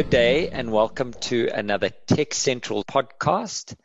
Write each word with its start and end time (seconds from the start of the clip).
Good 0.00 0.08
day 0.08 0.48
and 0.48 0.72
welcome 0.72 1.12
to 1.28 1.50
another 1.52 1.90
Tech 1.90 2.32
Central 2.32 2.84
podcast. 2.84 3.76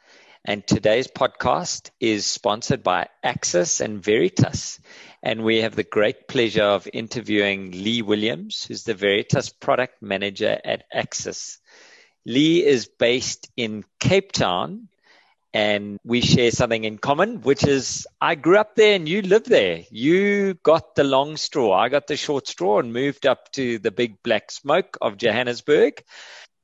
And 0.45 0.65
today's 0.65 1.07
podcast 1.07 1.89
is 1.99 2.25
sponsored 2.25 2.83
by 2.83 3.09
Axiz 3.21 3.81
and 3.81 4.01
Veritas. 4.01 4.79
And 5.21 5.43
we 5.43 5.57
have 5.57 5.75
the 5.75 5.83
great 5.83 6.29
pleasure 6.29 6.63
of 6.63 6.87
interviewing 6.93 7.71
Lee 7.71 8.01
Williams, 8.01 8.63
who's 8.63 8.85
the 8.85 8.93
Veritas 8.93 9.49
product 9.49 10.01
manager 10.01 10.57
at 10.63 10.85
Axiz. 10.89 11.57
Lee 12.25 12.65
is 12.65 12.87
based 12.87 13.51
in 13.57 13.83
Cape 13.99 14.31
Town 14.31 14.87
and 15.55 15.99
we 16.03 16.19
share 16.19 16.51
something 16.51 16.83
in 16.83 16.97
common, 16.97 17.41
which 17.41 17.63
is 17.63 18.05
I 18.19 18.35
grew 18.35 18.57
up 18.57 18.75
there 18.75 18.93
and 18.93 19.07
you 19.07 19.21
live 19.21 19.45
there. 19.45 19.83
You 19.89 20.55
got 20.55 20.95
the 20.95 21.05
long 21.05 21.37
straw. 21.37 21.71
I 21.71 21.87
got 21.87 22.07
the 22.07 22.17
short 22.17 22.49
straw 22.49 22.79
and 22.79 22.91
moved 22.91 23.25
up 23.25 23.49
to 23.53 23.79
the 23.79 23.89
big 23.89 24.21
black 24.21 24.51
smoke 24.51 24.97
of 25.01 25.15
Johannesburg. 25.15 26.03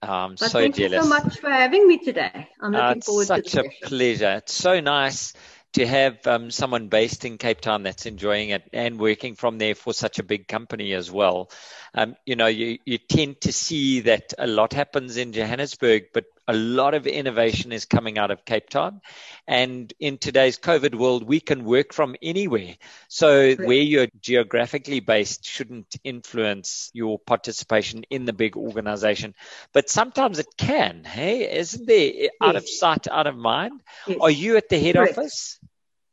I'm 0.02 0.36
so 0.36 0.48
thank 0.50 0.76
jealous. 0.76 0.92
Thank 0.92 1.04
you 1.04 1.20
so 1.20 1.24
much 1.24 1.40
for 1.40 1.50
having 1.50 1.88
me 1.88 2.00
today. 2.00 2.50
I'm 2.60 2.74
looking 2.74 3.02
uh, 3.02 3.06
forward 3.06 3.28
such 3.28 3.44
to 3.46 3.50
Such 3.50 3.66
a 3.66 3.88
pleasure. 3.88 4.32
It's 4.38 4.54
so 4.54 4.82
nice 4.82 5.32
to 5.74 5.88
have 5.88 6.28
um, 6.28 6.52
someone 6.52 6.90
based 6.90 7.24
in 7.24 7.38
Cape 7.38 7.62
Town 7.62 7.84
that's 7.84 8.06
enjoying 8.06 8.50
it 8.50 8.64
and 8.74 9.00
working 9.00 9.36
from 9.36 9.58
there 9.58 9.74
for 9.74 9.94
such 9.94 10.20
a 10.20 10.24
big 10.24 10.50
company 10.50 10.94
as 10.94 11.10
well. 11.10 11.50
Um, 11.94 12.16
you 12.26 12.36
know, 12.36 12.48
you, 12.48 12.80
you 12.84 12.98
tend 12.98 13.40
to 13.42 13.54
see 13.54 14.02
that 14.02 14.34
a 14.38 14.48
lot 14.48 14.74
happens 14.74 15.16
in 15.16 15.32
Johannesburg, 15.32 16.08
but 16.14 16.26
a 16.48 16.54
lot 16.54 16.94
of 16.94 17.08
innovation 17.08 17.72
is 17.72 17.86
coming 17.86 18.18
out 18.18 18.32
of 18.32 18.46
Cape 18.46 18.70
Town. 18.70 19.02
And 19.48 19.94
in 20.00 20.18
today's 20.18 20.58
COVID 20.58 20.96
world, 20.96 21.24
we 21.24 21.40
can 21.40 21.64
work 21.64 21.94
from 21.94 22.16
anywhere. 22.22 22.76
So 23.08 23.56
where 23.56 23.78
you're 23.78 24.08
geographically 24.20 25.00
based 25.00 25.46
shouldn't 25.46 25.96
influence 26.04 26.90
your 26.94 27.20
participation 27.20 28.04
in 28.10 28.26
the 28.26 28.34
big 28.34 28.58
organization. 28.58 29.36
But 29.74 29.90
sometimes 29.90 30.40
it 30.40 30.48
can, 30.58 31.04
hey? 31.04 31.58
Isn't 31.60 31.86
there 31.86 32.12
yes. 32.14 32.32
out 32.42 32.56
of 32.56 32.68
sight, 32.68 33.08
out 33.08 33.28
of 33.28 33.36
mind? 33.36 33.82
Yes. 34.08 34.18
Are 34.22 34.32
you 34.32 34.58
at 34.58 34.70
the 34.70 34.80
head 34.80 34.96
Correct. 34.96 35.18
office? 35.18 35.60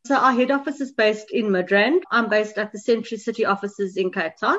So 0.07 0.17
our 0.17 0.33
head 0.33 0.51
office 0.51 0.81
is 0.81 0.93
based 0.93 1.31
in 1.33 1.47
Midrand. 1.47 2.01
I'm 2.11 2.29
based 2.29 2.57
at 2.57 2.73
the 2.73 2.79
Century 2.79 3.19
City 3.19 3.45
offices 3.45 3.97
in 3.97 4.11
Cape 4.11 4.37
Town. 4.41 4.59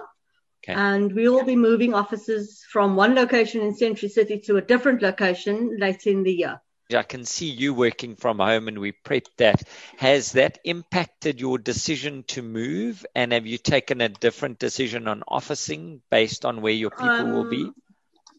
Okay. 0.63 0.73
And 0.73 1.13
we 1.13 1.29
will 1.29 1.45
be 1.45 1.55
moving 1.55 1.93
offices 1.93 2.65
from 2.69 2.95
one 2.95 3.15
location 3.15 3.61
in 3.61 3.73
Century 3.75 4.09
City 4.09 4.39
to 4.41 4.57
a 4.57 4.61
different 4.61 5.01
location 5.01 5.77
later 5.79 6.09
in 6.09 6.23
the 6.23 6.33
year. 6.33 6.61
I 6.95 7.03
can 7.03 7.23
see 7.23 7.45
you 7.45 7.73
working 7.73 8.15
from 8.15 8.39
home 8.39 8.67
and 8.67 8.79
we 8.79 8.91
prepped 8.91 9.37
that. 9.37 9.61
Has 9.97 10.31
that 10.31 10.57
impacted 10.63 11.39
your 11.39 11.59
decision 11.59 12.23
to 12.29 12.41
move? 12.41 13.05
And 13.15 13.31
have 13.31 13.45
you 13.45 13.59
taken 13.59 14.01
a 14.01 14.09
different 14.09 14.57
decision 14.57 15.07
on 15.07 15.23
officing 15.27 16.01
based 16.09 16.45
on 16.45 16.61
where 16.61 16.73
your 16.73 16.89
people 16.89 17.09
um, 17.09 17.31
will 17.31 17.49
be? 17.49 17.63
Um, 17.63 17.75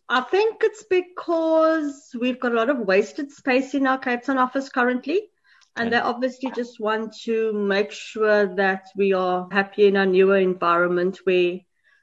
I 0.08 0.22
think 0.22 0.62
it's 0.62 0.84
because 0.90 2.10
we've 2.20 2.40
got 2.40 2.52
a 2.52 2.56
lot 2.56 2.70
of 2.70 2.80
wasted 2.80 3.30
space 3.30 3.74
in 3.74 3.86
our 3.86 3.98
Cape 3.98 4.24
Town 4.24 4.38
office 4.38 4.68
currently. 4.68 5.28
And 5.76 5.92
they 5.92 5.98
obviously 5.98 6.50
just 6.50 6.80
want 6.80 7.14
to 7.22 7.52
make 7.52 7.92
sure 7.92 8.54
that 8.56 8.88
we 8.96 9.12
are 9.12 9.48
happy 9.52 9.86
in 9.86 9.96
our 9.96 10.04
newer 10.04 10.36
environment 10.36 11.20
where 11.24 11.60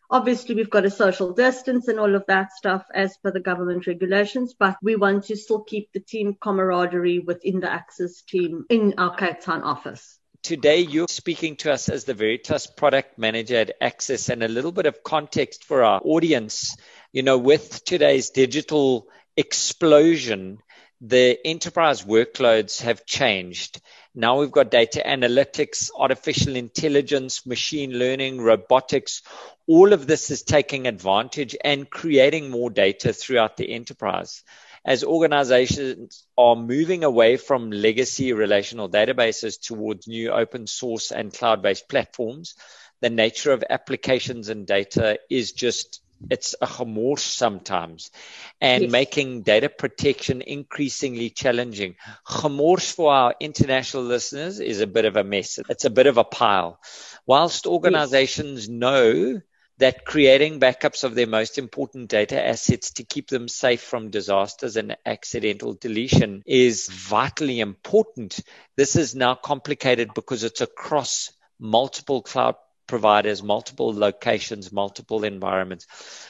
Obviously, 0.10 0.56
we've 0.56 0.70
got 0.70 0.86
a 0.86 0.90
social 0.90 1.34
distance 1.34 1.90
and 1.90 2.00
all 2.00 2.16
of 2.16 2.24
that 2.28 2.54
stuff 2.54 2.86
as 2.94 3.18
per 3.18 3.30
the 3.30 3.42
government 3.42 3.88
regulations, 3.88 4.56
but 4.58 4.78
we 4.82 4.96
want 4.96 5.26
to 5.26 5.36
still 5.36 5.64
keep 5.64 5.92
the 5.92 6.00
team 6.00 6.38
camaraderie 6.42 7.20
within 7.20 7.60
the 7.60 7.68
Axiz 7.68 8.26
team 8.26 8.66
in 8.70 8.94
our 8.98 9.14
Cape 9.16 9.42
Town 9.42 9.64
office. 9.64 10.18
Today, 10.44 10.80
you're 10.80 11.10
speaking 11.10 11.58
to 11.58 11.74
us 11.74 11.90
as 11.90 12.06
the 12.06 12.14
Veritas 12.14 12.68
product 12.68 13.18
manager 13.18 13.58
at 13.58 13.82
Axiz, 13.82 14.30
and 14.30 14.44
a 14.44 14.48
little 14.48 14.72
bit 14.72 14.86
of 14.86 15.04
context 15.04 15.66
for 15.66 15.84
our 15.84 16.00
audience. 16.02 16.78
You 17.12 17.24
know, 17.24 17.38
with 17.38 17.84
today's 17.84 18.30
digital 18.30 19.10
explosion, 19.36 20.60
the 21.02 21.38
enterprise 21.46 22.04
workloads 22.04 22.82
have 22.82 23.06
changed. 23.06 23.82
Now 24.16 24.40
we've 24.40 24.52
got 24.52 24.72
data 24.72 25.04
analytics, 25.06 25.92
artificial 25.96 26.56
intelligence, 26.56 27.46
machine 27.46 27.92
learning, 27.92 28.42
robotics. 28.42 29.22
All 29.68 29.94
of 29.94 30.08
this 30.08 30.32
is 30.32 30.42
taking 30.42 30.88
advantage 30.88 31.56
and 31.64 31.90
creating 31.90 32.50
more 32.50 32.72
data 32.72 33.14
throughout 33.14 33.58
the 33.58 33.72
enterprise. 33.72 34.44
As 34.84 35.04
organizations 35.04 36.26
are 36.38 36.56
moving 36.56 37.04
away 37.04 37.38
from 37.38 37.70
legacy 37.70 38.34
relational 38.34 38.90
databases 38.90 39.60
towards 39.62 40.08
new 40.08 40.32
open 40.32 40.66
source 40.66 41.12
and 41.12 41.34
cloud 41.34 41.62
based 41.62 41.90
platforms, 41.90 42.56
the 43.02 43.10
nature 43.12 43.52
of 43.52 43.64
applications 43.70 44.50
and 44.50 44.66
data 44.66 45.20
is 45.30 45.52
just 45.52 46.02
it's 46.30 46.56
a 46.62 46.68
gemors 46.68 47.20
sometimes 47.20 48.12
and 48.60 48.84
yes. 48.84 48.92
making 48.92 49.44
data 49.44 49.70
protection 49.70 50.42
increasingly 50.42 51.30
challenging. 51.30 51.96
Gemors 52.28 52.92
for 52.92 53.14
our 53.14 53.36
international 53.40 54.04
listeners 54.04 54.60
is 54.60 54.82
a 54.82 54.88
bit 54.88 55.06
of 55.06 55.16
a 55.16 55.24
mess. 55.24 55.60
It's 55.70 55.86
a 55.86 55.90
bit 55.90 56.08
of 56.08 56.18
a 56.18 56.24
pile. 56.24 56.80
Whilst 57.26 57.68
organizations 57.68 58.68
yes. 58.68 58.70
know 58.70 59.42
that 59.80 60.06
creating 60.06 60.60
backups 60.60 61.04
of 61.04 61.14
their 61.14 61.28
most 61.28 61.58
important 61.58 62.10
data 62.10 62.44
assets 62.44 62.92
to 62.94 63.04
keep 63.04 63.28
them 63.28 63.48
safe 63.48 63.82
from 63.82 64.10
disasters 64.10 64.76
and 64.76 64.98
accidental 65.06 65.74
deletion 65.74 66.42
is 66.46 66.88
vitally 66.90 67.60
important. 67.60 68.40
This 68.76 68.96
is 68.96 69.16
now 69.16 69.36
complicated 69.36 70.14
because 70.16 70.44
it's 70.44 70.62
across 70.62 71.32
multiple 71.60 72.22
cloud 72.22 72.56
providers, 72.88 73.44
multiple 73.44 73.94
locations, 73.94 74.72
multiple 74.72 75.24
environments. 75.24 75.86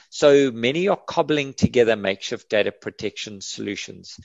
So 0.09 0.51
many 0.51 0.87
are 0.89 0.97
cobbling 0.97 1.53
together 1.53 1.95
makeshift 1.95 2.49
data 2.49 2.71
protection 2.71 3.41
solutions. 3.41 4.19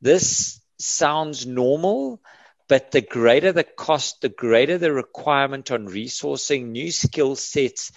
This 0.00 0.60
sounds 0.78 1.46
normal, 1.46 2.20
but 2.68 2.90
the 2.92 3.00
greater 3.00 3.52
the 3.52 3.64
cost, 3.64 4.20
the 4.22 4.28
greater 4.28 4.78
the 4.78 4.92
requirement 4.92 5.70
on 5.70 5.86
resourcing 5.88 6.68
new 6.68 6.90
skill 6.90 7.36
sets 7.36 7.92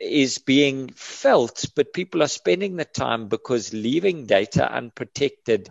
is 0.00 0.38
being 0.38 0.88
felt, 0.94 1.64
but 1.76 1.92
people 1.92 2.22
are 2.22 2.28
spending 2.28 2.76
the 2.76 2.84
time 2.84 3.28
because 3.28 3.72
leaving 3.72 4.26
data 4.26 4.70
unprotected 4.70 5.68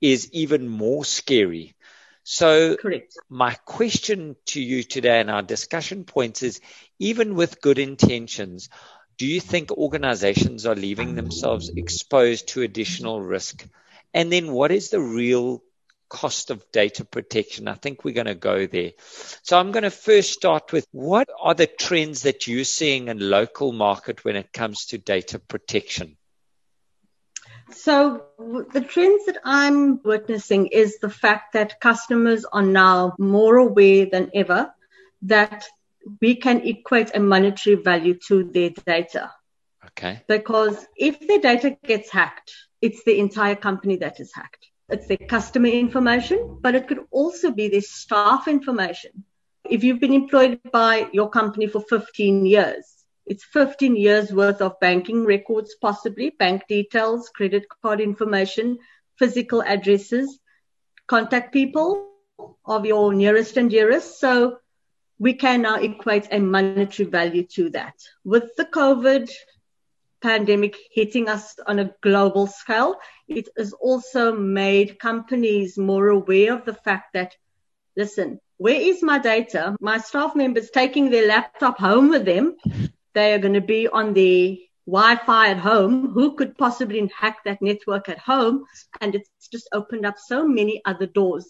is 0.00 0.30
even 0.32 0.68
more 0.68 1.04
scary. 1.04 1.74
So, 2.24 2.76
Correct. 2.76 3.18
my 3.28 3.54
question 3.66 4.36
to 4.46 4.60
you 4.60 4.82
today 4.82 5.20
and 5.20 5.30
our 5.30 5.42
discussion 5.42 6.04
points 6.04 6.42
is 6.42 6.60
even 6.98 7.34
with 7.34 7.60
good 7.60 7.78
intentions, 7.78 8.68
do 9.16 9.26
you 9.26 9.40
think 9.40 9.70
organizations 9.70 10.66
are 10.66 10.74
leaving 10.74 11.14
themselves 11.14 11.70
exposed 11.76 12.48
to 12.48 12.62
additional 12.62 13.20
risk? 13.20 13.66
And 14.12 14.32
then 14.32 14.52
what 14.52 14.72
is 14.72 14.90
the 14.90 15.00
real 15.00 15.62
cost 16.08 16.50
of 16.50 16.70
data 16.72 17.04
protection? 17.04 17.68
I 17.68 17.74
think 17.74 18.04
we're 18.04 18.14
going 18.14 18.26
to 18.26 18.34
go 18.34 18.66
there. 18.66 18.92
So 19.42 19.58
I'm 19.58 19.72
going 19.72 19.84
to 19.84 19.90
first 19.90 20.32
start 20.32 20.72
with 20.72 20.86
what 20.92 21.28
are 21.40 21.54
the 21.54 21.66
trends 21.66 22.22
that 22.22 22.46
you're 22.46 22.64
seeing 22.64 23.08
in 23.08 23.18
local 23.18 23.72
market 23.72 24.24
when 24.24 24.36
it 24.36 24.52
comes 24.52 24.86
to 24.86 24.98
data 24.98 25.38
protection? 25.38 26.16
So 27.70 28.24
the 28.72 28.82
trends 28.82 29.26
that 29.26 29.38
I'm 29.44 30.02
witnessing 30.02 30.66
is 30.66 30.98
the 30.98 31.10
fact 31.10 31.54
that 31.54 31.80
customers 31.80 32.44
are 32.44 32.62
now 32.62 33.14
more 33.18 33.56
aware 33.56 34.06
than 34.06 34.30
ever 34.34 34.72
that 35.22 35.64
we 36.20 36.36
can 36.36 36.66
equate 36.66 37.14
a 37.14 37.20
monetary 37.20 37.76
value 37.76 38.18
to 38.28 38.44
their 38.44 38.70
data. 38.70 39.32
Okay. 39.86 40.22
Because 40.28 40.86
if 40.96 41.20
their 41.26 41.40
data 41.40 41.76
gets 41.84 42.10
hacked, 42.10 42.52
it's 42.80 43.04
the 43.04 43.18
entire 43.18 43.54
company 43.54 43.96
that 43.96 44.20
is 44.20 44.32
hacked. 44.34 44.66
It's 44.88 45.06
their 45.06 45.16
customer 45.16 45.68
information, 45.68 46.58
but 46.60 46.74
it 46.74 46.88
could 46.88 47.04
also 47.10 47.50
be 47.50 47.68
their 47.68 47.80
staff 47.80 48.48
information. 48.48 49.24
If 49.68 49.82
you've 49.82 50.00
been 50.00 50.12
employed 50.12 50.60
by 50.72 51.08
your 51.12 51.30
company 51.30 51.66
for 51.66 51.80
15 51.80 52.44
years, 52.44 52.84
it's 53.26 53.44
15 53.44 53.96
years 53.96 54.32
worth 54.32 54.60
of 54.60 54.78
banking 54.80 55.24
records, 55.24 55.74
possibly 55.80 56.30
bank 56.30 56.64
details, 56.68 57.30
credit 57.34 57.64
card 57.82 58.00
information, 58.00 58.78
physical 59.18 59.62
addresses, 59.62 60.38
contact 61.06 61.52
people 61.52 62.10
of 62.66 62.84
your 62.84 63.14
nearest 63.14 63.56
and 63.56 63.70
dearest. 63.70 64.20
So 64.20 64.58
we 65.18 65.34
can 65.34 65.62
now 65.62 65.76
equate 65.76 66.28
a 66.30 66.38
monetary 66.38 67.08
value 67.08 67.44
to 67.44 67.70
that. 67.70 67.94
With 68.24 68.54
the 68.56 68.64
COVID 68.64 69.30
pandemic 70.20 70.76
hitting 70.90 71.28
us 71.28 71.56
on 71.66 71.78
a 71.78 71.94
global 72.02 72.46
scale, 72.46 72.96
it 73.28 73.48
has 73.56 73.72
also 73.72 74.32
made 74.34 74.98
companies 74.98 75.78
more 75.78 76.08
aware 76.08 76.54
of 76.54 76.64
the 76.64 76.74
fact 76.74 77.12
that, 77.14 77.34
listen, 77.96 78.40
where 78.56 78.80
is 78.80 79.02
my 79.02 79.18
data? 79.18 79.76
My 79.80 79.98
staff 79.98 80.34
members 80.34 80.70
taking 80.70 81.10
their 81.10 81.26
laptop 81.26 81.78
home 81.78 82.08
with 82.08 82.24
them 82.24 82.56
they 83.14 83.32
are 83.32 83.38
going 83.38 83.54
to 83.54 83.60
be 83.60 83.88
on 83.88 84.12
the 84.12 84.60
Wi-Fi 84.86 85.50
at 85.50 85.58
home. 85.58 86.10
Who 86.10 86.34
could 86.34 86.58
possibly 86.58 87.10
hack 87.16 87.38
that 87.44 87.62
network 87.62 88.08
at 88.08 88.18
home? 88.18 88.64
And 89.00 89.14
it's 89.14 89.48
just 89.48 89.68
opened 89.72 90.04
up 90.04 90.16
so 90.18 90.46
many 90.46 90.82
other 90.84 91.06
doors. 91.06 91.46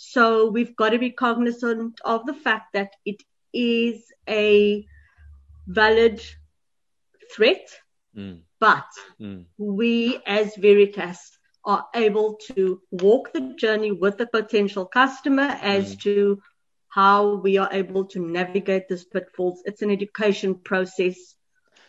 So 0.00 0.48
we've 0.48 0.76
got 0.76 0.90
to 0.90 0.98
be 0.98 1.10
cognizant 1.10 2.00
of 2.04 2.24
the 2.24 2.32
fact 2.32 2.74
that 2.74 2.92
it 3.04 3.20
is 3.52 4.00
a 4.28 4.86
valid 5.66 6.22
threat. 7.34 7.68
Mm. 8.16 8.40
but 8.58 8.86
mm. 9.20 9.44
we 9.58 10.18
as 10.26 10.56
Veritas 10.56 11.38
are 11.64 11.84
able 11.94 12.38
to 12.56 12.80
walk 12.90 13.32
the 13.32 13.54
journey 13.58 13.92
with 13.92 14.16
the 14.18 14.26
potential 14.26 14.86
customer 14.86 15.58
as 15.60 15.94
mm. 15.94 16.00
to 16.00 16.42
how 16.88 17.34
we 17.34 17.58
are 17.58 17.68
able 17.70 18.06
to 18.06 18.20
navigate 18.20 18.88
this 18.88 19.04
pitfalls. 19.04 19.62
It's 19.66 19.82
an 19.82 19.90
education 19.90 20.54
process 20.54 21.16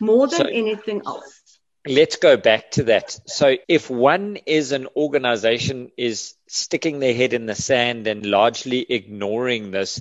more 0.00 0.26
than 0.26 0.38
so, 0.38 0.44
anything 0.46 1.02
else. 1.06 1.39
Let's 1.86 2.16
go 2.16 2.36
back 2.36 2.72
to 2.72 2.84
that. 2.84 3.18
So 3.26 3.56
if 3.68 3.88
one 3.88 4.36
is 4.46 4.72
an 4.72 4.86
organization 4.94 5.90
is 5.96 6.34
sticking 6.46 7.00
their 7.00 7.14
head 7.14 7.32
in 7.32 7.46
the 7.46 7.54
sand 7.54 8.06
and 8.06 8.26
largely 8.26 8.84
ignoring 8.88 9.70
this, 9.70 10.00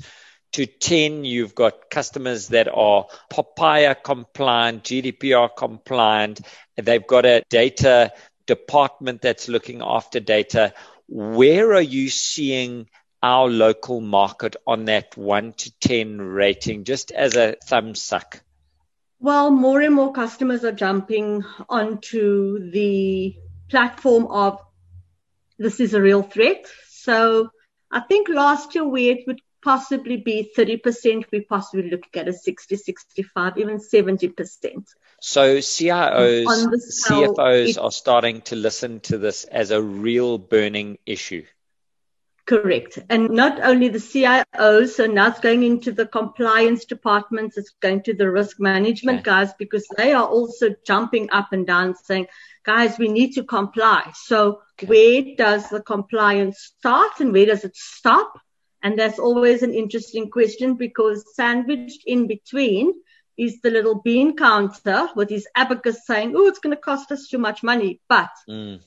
to 0.54 0.66
10, 0.66 1.26
you've 1.26 1.54
got 1.54 1.90
customers 1.90 2.48
that 2.50 2.68
are 2.68 3.06
POPIA 3.30 3.96
compliant, 4.04 4.84
GDPR 4.84 5.50
compliant. 5.56 6.42
They've 6.76 7.06
got 7.06 7.26
a 7.26 7.44
data 7.50 8.14
department 8.48 9.22
that's 9.22 9.48
looking 9.48 9.82
after 9.84 10.20
data. 10.20 10.74
Where 11.08 11.74
are 11.74 11.82
you 11.82 12.10
seeing 12.10 12.90
our 13.22 13.48
local 13.48 14.02
market 14.02 14.56
on 14.66 14.86
that 14.86 15.16
1 15.16 15.54
to 15.54 15.72
10 15.82 16.20
rating, 16.20 16.84
just 16.84 17.12
as 17.12 17.36
a 17.36 17.56
thumb 17.66 17.94
suck? 17.94 18.42
Well, 19.20 19.52
more 19.52 19.82
and 19.82 19.96
more 19.96 20.14
customers 20.14 20.64
are 20.64 20.72
jumping 20.72 21.44
onto 21.68 22.72
the 22.72 23.36
platform 23.70 24.28
of 24.28 24.60
this 25.58 25.80
is 25.82 25.94
a 25.94 26.02
real 26.02 26.24
threat. 26.24 26.66
So 26.90 27.50
I 27.92 28.00
think 28.00 28.30
last 28.30 28.76
year 28.76 28.88
where 28.88 29.12
it 29.12 29.28
would 29.28 29.42
possibly 29.62 30.18
be 30.18 30.52
30%, 30.56 31.26
we 31.32 31.42
possibly 31.42 31.90
looking 31.90 32.22
at 32.22 32.30
a 32.30 32.34
60, 32.34 32.78
65, 32.78 33.58
even 33.58 33.78
70%. 33.78 34.86
So 35.22 35.58
CIOs, 35.58 36.46
CFOs 37.06 37.70
it, 37.70 37.78
are 37.78 37.92
starting 37.92 38.42
to 38.44 38.56
listen 38.56 39.02
to 39.02 39.18
this 39.18 39.44
as 39.44 39.72
a 39.72 39.82
real 39.82 40.38
burning 40.38 40.98
issue. 41.06 41.44
Correct. 42.50 42.98
And 43.12 43.30
not 43.30 43.62
only 43.62 43.90
the 43.90 44.00
CIOs, 44.00 44.96
so 44.96 45.06
now 45.06 45.28
it's 45.28 45.40
going 45.40 45.62
into 45.62 45.92
the 45.92 46.08
compliance 46.08 46.84
departments, 46.84 47.60
it's 47.60 47.76
going 47.80 48.02
to 48.04 48.16
the 48.16 48.32
risk 48.32 48.60
management 48.60 49.20
okay. 49.20 49.26
guys 49.26 49.54
because 49.60 49.88
they 49.98 50.14
are 50.14 50.26
also 50.26 50.74
jumping 50.84 51.30
up 51.30 51.54
and 51.54 51.68
down 51.68 51.94
saying, 51.94 52.26
guys, 52.66 52.98
we 52.98 53.08
need 53.08 53.34
to 53.34 53.44
comply. 53.44 54.12
So 54.16 54.64
okay. 54.82 54.88
where 54.88 55.36
does 55.38 55.70
the 55.70 55.84
compliance 55.84 56.74
start 56.76 57.20
and 57.20 57.34
where 57.34 57.46
does 57.46 57.66
it 57.66 57.76
stop? 57.76 58.34
And 58.82 58.98
that's 58.98 59.20
always 59.20 59.62
an 59.62 59.76
interesting 59.76 60.32
question 60.32 60.74
because 60.74 61.36
sandwiched 61.36 62.02
in 62.08 62.26
between 62.26 62.94
is 63.38 63.62
the 63.62 63.70
little 63.70 64.02
bean 64.02 64.36
counter 64.36 65.08
with 65.16 65.30
his 65.30 65.48
abacus 65.56 66.04
saying, 66.04 66.34
oh, 66.36 66.48
it's 66.48 66.58
going 66.58 66.76
to 66.76 66.82
cost 66.82 67.12
us 67.12 67.28
too 67.28 67.38
much 67.38 67.62
money. 67.62 68.02
But 68.10 68.32
mm 68.50 68.80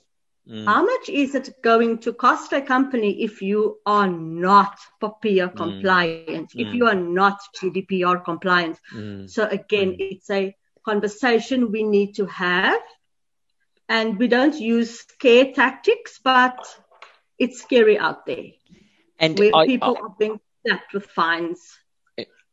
Mm. 0.49 0.65
How 0.65 0.85
much 0.85 1.09
is 1.09 1.35
it 1.35 1.63
going 1.63 1.99
to 1.99 2.13
cost 2.13 2.53
a 2.53 2.61
company 2.61 3.23
if 3.23 3.43
you 3.43 3.79
are 3.87 4.09
not 4.09 4.77
POPIA 5.01 5.49
mm. 5.49 5.57
compliant, 5.57 6.51
mm. 6.51 6.67
if 6.67 6.75
you 6.75 6.87
are 6.87 6.97
not 6.97 7.39
GDPR 7.57 8.25
compliant? 8.25 8.81
Mm. 8.93 9.31
So 9.31 9.47
again, 9.47 9.93
mm. 9.93 9.97
it's 10.01 10.29
a 10.31 10.55
conversation 10.85 11.71
we 11.71 11.85
need 11.85 12.15
to 12.17 12.27
have. 12.27 12.81
And 13.89 14.19
we 14.19 14.27
don't 14.27 14.59
use 14.59 15.01
scare 15.01 15.53
tactics, 15.53 16.19
but 16.23 16.59
it's 17.39 17.61
scary 17.61 17.99
out 17.99 18.27
there. 18.27 18.53
And 19.19 19.39
where 19.39 19.55
I, 19.55 19.67
people 19.67 19.97
I, 19.97 20.01
are 20.01 20.15
being 20.19 20.41
slapped 20.67 20.95
with 20.95 21.07
fines. 21.07 21.61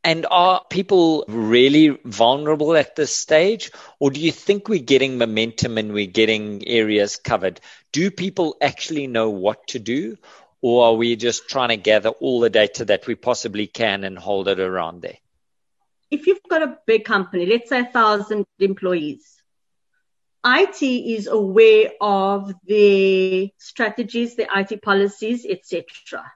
And 0.03 0.25
are 0.31 0.63
people 0.69 1.25
really 1.27 1.99
vulnerable 2.05 2.75
at 2.75 2.95
this 2.95 3.15
stage? 3.15 3.71
Or 3.99 4.11
do 4.11 4.19
you 4.19 4.31
think 4.31 4.67
we're 4.69 4.79
getting 4.79 5.17
momentum 5.17 5.77
and 5.77 5.91
we're 5.91 6.05
getting 6.05 6.67
areas 6.67 7.17
covered? 7.17 7.59
Do 7.91 8.09
people 8.09 8.55
actually 8.61 9.07
know 9.07 9.29
what 9.29 9.67
to 9.67 9.79
do? 9.79 10.17
Or 10.61 10.85
are 10.85 10.93
we 10.93 11.15
just 11.15 11.49
trying 11.49 11.69
to 11.69 11.77
gather 11.77 12.09
all 12.09 12.39
the 12.39 12.49
data 12.49 12.85
that 12.85 13.07
we 13.07 13.15
possibly 13.15 13.67
can 13.67 14.03
and 14.03 14.17
hold 14.17 14.47
it 14.47 14.59
around 14.59 15.01
there? 15.01 15.17
If 16.11 16.27
you've 16.27 16.39
got 16.49 16.63
a 16.63 16.77
big 16.87 17.05
company, 17.05 17.45
let's 17.45 17.69
say 17.69 17.81
a 17.81 17.85
thousand 17.85 18.45
employees, 18.57 19.39
IT 20.45 20.81
is 20.81 21.27
aware 21.27 21.91
of 21.99 22.53
the 22.65 23.51
strategies, 23.57 24.35
the 24.35 24.47
IT 24.55 24.81
policies, 24.81 25.45
etc. 25.45 26.31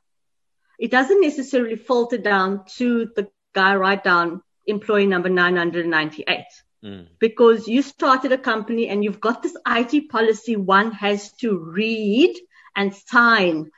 It 0.77 0.91
doesn't 0.91 1.21
necessarily 1.21 1.77
filter 1.77 2.17
down 2.17 2.65
to 2.75 3.09
the 3.15 3.29
guy 3.53 3.75
write 3.75 4.03
down 4.03 4.41
employee 4.67 5.07
number 5.07 5.29
998. 5.29 6.45
Mm. 6.83 7.07
Because 7.19 7.67
you 7.67 7.81
started 7.81 8.31
a 8.31 8.37
company 8.37 8.89
and 8.89 9.03
you've 9.03 9.21
got 9.21 9.41
this 9.41 9.55
IT 9.67 10.09
policy 10.09 10.55
one 10.55 10.91
has 10.91 11.31
to 11.33 11.57
read 11.57 12.35
and 12.75 12.93
sign. 12.93 13.71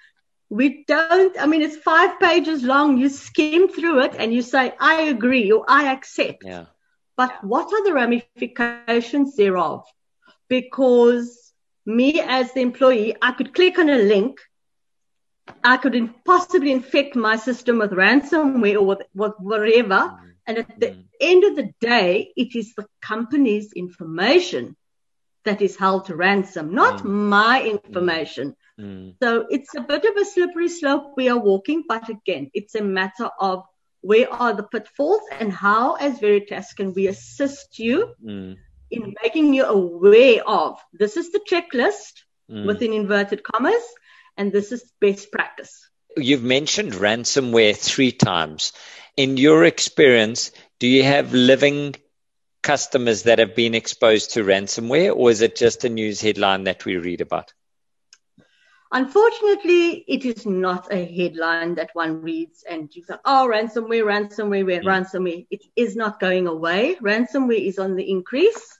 We 0.50 0.86
don't, 0.88 1.40
I 1.40 1.46
mean, 1.46 1.62
it's 1.62 1.78
five 1.78 2.20
pages 2.20 2.64
long. 2.64 2.98
You 2.98 3.10
skim 3.10 3.68
through 3.70 4.02
it 4.02 4.16
and 4.18 4.34
you 4.34 4.42
say, 4.42 4.74
I 4.80 5.04
agree 5.04 5.52
or 5.52 5.66
I 5.68 5.92
accept. 5.92 6.44
Yeah. 6.44 6.66
But 7.18 7.44
what 7.44 7.72
are 7.72 7.84
the 7.84 7.94
ramifications 7.94 9.36
thereof? 9.36 9.86
Because 10.50 11.54
me 11.86 12.20
as 12.22 12.52
the 12.54 12.62
employee, 12.62 13.16
I 13.22 13.32
could 13.32 13.54
click 13.54 13.80
on 13.80 13.90
a 13.90 13.98
link 13.98 14.40
I 15.64 15.78
could 15.78 15.96
in, 15.96 16.14
possibly 16.26 16.72
infect 16.72 17.16
my 17.16 17.36
system 17.36 17.80
with 17.80 17.92
ransomware 17.92 18.76
or 18.76 18.86
with, 18.86 19.02
with 19.14 19.34
whatever. 19.40 19.96
Mm-hmm. 19.96 20.26
And 20.48 20.58
at 20.60 20.80
the 20.80 21.04
end 21.20 21.44
of 21.44 21.56
the 21.56 21.74
day, 21.80 22.32
it 22.36 22.56
is 22.56 22.74
the 22.76 22.86
company's 23.02 23.74
information 23.74 24.76
that 25.44 25.62
is 25.62 25.76
held 25.76 26.06
to 26.06 26.16
ransom, 26.16 26.74
not 26.74 27.00
mm-hmm. 27.00 27.30
my 27.30 27.64
information. 27.64 28.56
Mm-hmm. 28.80 29.12
So 29.22 29.46
it's 29.50 29.74
a 29.76 29.82
bit 29.82 30.06
of 30.06 30.18
a 30.18 30.26
slippery 30.26 30.70
slope 30.70 31.14
we 31.16 31.30
are 31.30 31.38
walking, 31.38 31.84
but 31.88 32.10
again, 32.10 32.50
it's 32.54 32.76
a 32.76 32.84
matter 32.84 33.30
of 33.40 33.64
where 34.02 34.32
are 34.32 34.54
the 34.54 34.64
pitfalls 34.64 35.22
and 35.40 35.52
how, 35.52 35.96
as 35.96 36.20
Veritas, 36.20 36.74
can 36.74 36.94
we 36.94 37.08
assist 37.08 37.80
you 37.80 38.14
mm. 38.24 38.56
in 38.92 39.16
making 39.24 39.54
you 39.54 39.66
aware 39.66 40.48
of 40.48 40.80
this 40.94 41.18
is 41.18 41.32
the 41.32 41.40
checklist 41.40 42.22
mm. 42.52 42.68
within 42.68 42.94
inverted 42.94 43.42
commas 43.44 43.84
and 44.38 44.52
this 44.52 44.72
is 44.72 44.84
best 45.00 45.32
practice. 45.32 45.90
You've 46.18 46.44
mentioned 46.44 46.94
ransomware 46.94 47.76
three 47.76 48.12
times. 48.12 48.74
In 49.18 49.38
your 49.38 49.66
experience, 49.66 50.52
do 50.80 50.88
you 50.88 51.04
have 51.04 51.34
living 51.34 51.96
customers 52.64 53.24
that 53.24 53.40
have 53.40 53.56
been 53.56 53.76
exposed 53.76 54.32
to 54.34 54.44
ransomware, 54.44 55.16
or 55.16 55.30
is 55.30 55.42
it 55.42 55.56
just 55.56 55.86
a 55.86 55.90
news 55.90 56.22
headline 56.22 56.64
that 56.66 56.84
we 56.86 56.98
read 56.98 57.22
about? 57.22 57.54
Unfortunately, 58.92 60.06
it 60.08 60.26
is 60.26 60.46
not 60.46 60.88
a 60.92 61.06
headline 61.06 61.76
that 61.76 61.90
one 61.94 62.22
reads 62.22 62.64
and 62.70 62.96
you 62.96 63.04
say, 63.04 63.16
oh, 63.26 63.48
ransomware, 63.52 64.04
ransomware, 64.04 64.64
mm. 64.64 64.84
ransomware. 64.84 65.46
It 65.50 65.64
is 65.76 65.96
not 65.96 66.20
going 66.20 66.48
away. 66.48 66.96
Ransomware 67.02 67.68
is 67.68 67.78
on 67.78 67.96
the 67.96 68.10
increase. 68.10 68.80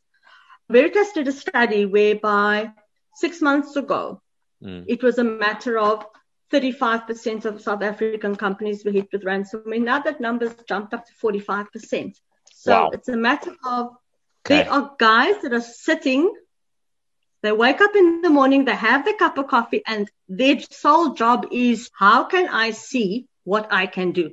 Veritas 0.70 1.12
did 1.14 1.28
a 1.28 1.32
study 1.32 1.86
whereby 1.86 2.72
six 3.16 3.42
months 3.42 3.76
ago, 3.76 4.22
Mm. 4.64 4.86
It 4.88 5.04
was 5.04 5.18
a 5.18 5.24
matter 5.24 5.78
of 5.78 6.06
35% 6.52 7.46
of 7.46 7.62
South 7.62 7.82
African 7.82 8.36
companies 8.36 8.86
were 8.86 8.92
hit 8.92 9.10
with 9.12 9.24
ransomware. 9.24 9.82
Now 9.82 10.00
that 10.00 10.22
number's 10.22 10.54
jumped 10.68 10.94
up 10.94 11.06
to 11.06 11.14
45%. 11.14 12.16
So 12.54 12.72
wow. 12.72 12.90
it's 12.94 13.10
a 13.10 13.18
matter 13.18 13.56
of 13.66 13.96
okay. 14.46 14.64
there 14.64 14.72
are 14.72 14.96
guys 14.98 15.42
that 15.42 15.54
are 15.54 15.62
sitting, 15.62 16.32
they 17.42 17.52
wake 17.52 17.82
up 17.82 17.96
in 17.96 18.22
the 18.22 18.30
morning, 18.30 18.66
they 18.66 18.76
have 18.76 19.06
their 19.06 19.16
cup 19.16 19.38
of 19.38 19.48
coffee, 19.48 19.82
and 19.86 20.10
their 20.28 20.60
sole 20.72 21.14
job 21.14 21.48
is 21.52 21.90
how 21.98 22.26
can 22.26 22.48
I 22.48 22.72
see 22.72 23.28
what 23.44 23.68
I 23.72 23.86
can 23.88 24.12
do? 24.12 24.32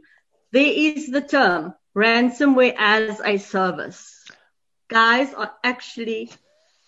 There 0.52 0.64
is 0.64 1.08
the 1.08 1.20
term 1.20 1.74
ransomware 1.96 2.74
as 2.78 3.20
a 3.24 3.38
service. 3.38 4.30
Guys 4.88 5.32
are 5.34 5.52
actually 5.64 6.30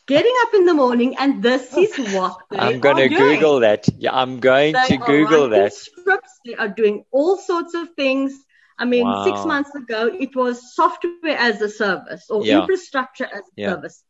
getting 0.06 0.34
up 0.42 0.54
in 0.54 0.64
the 0.66 0.74
morning 0.74 1.16
and 1.18 1.42
this 1.42 1.76
is 1.76 1.96
what 2.14 2.36
they 2.50 2.58
I'm 2.58 2.80
going 2.80 2.96
to 2.96 3.08
Google 3.08 3.60
that. 3.60 3.88
Yeah, 3.98 4.14
I'm 4.14 4.40
going 4.40 4.74
they 4.74 4.88
to 4.88 4.96
Google 4.98 5.48
that. 5.50 5.72
Scripts, 5.72 6.40
they 6.44 6.54
are 6.54 6.68
doing 6.68 7.04
all 7.10 7.36
sorts 7.36 7.74
of 7.74 7.90
things. 7.94 8.34
I 8.78 8.84
mean, 8.84 9.04
wow. 9.04 9.24
six 9.24 9.44
months 9.44 9.74
ago, 9.74 10.10
it 10.12 10.34
was 10.34 10.74
software 10.74 11.38
as 11.38 11.60
a 11.62 11.68
service 11.68 12.28
or 12.28 12.44
yeah. 12.44 12.60
infrastructure 12.60 13.26
as 13.26 13.42
a 13.42 13.52
yeah. 13.56 13.70
service. 13.70 14.02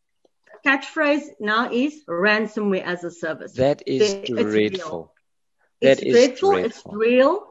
Catchphrase 0.67 1.27
now 1.41 1.71
is 1.71 2.03
ransomware 2.09 2.83
as 2.83 3.05
a 3.05 3.11
service. 3.11 3.53
That 3.53 3.83
is 3.87 4.27
dreadful. 4.27 5.13
That 5.83 6.03
it's 6.03 6.03
is 6.03 6.13
dreadful. 6.15 6.53
dreadful. 6.53 6.65
It's 6.65 6.83
real. 6.87 7.47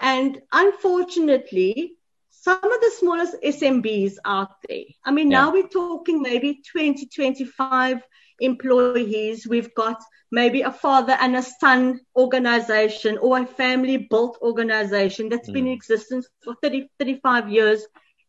And 0.00 0.40
unfortunately, 0.52 1.97
some 2.40 2.56
of 2.62 2.80
the 2.80 2.92
smallest 2.98 3.34
SMBs 3.42 4.14
out 4.24 4.50
there. 4.68 4.84
I 5.04 5.10
mean, 5.10 5.30
yeah. 5.30 5.40
now 5.40 5.52
we're 5.52 5.68
talking 5.68 6.22
maybe 6.22 6.62
20, 6.70 7.06
25 7.06 8.02
employees. 8.40 9.46
We've 9.46 9.74
got 9.74 10.00
maybe 10.30 10.62
a 10.62 10.70
father 10.70 11.16
and 11.20 11.36
a 11.36 11.42
son 11.42 12.00
organization 12.14 13.18
or 13.18 13.40
a 13.40 13.46
family 13.46 13.96
built 13.96 14.38
organization 14.42 15.28
that's 15.28 15.48
mm. 15.48 15.54
been 15.54 15.66
in 15.66 15.72
existence 15.72 16.28
for 16.44 16.54
30, 16.62 16.88
35 16.98 17.50
years, 17.50 17.84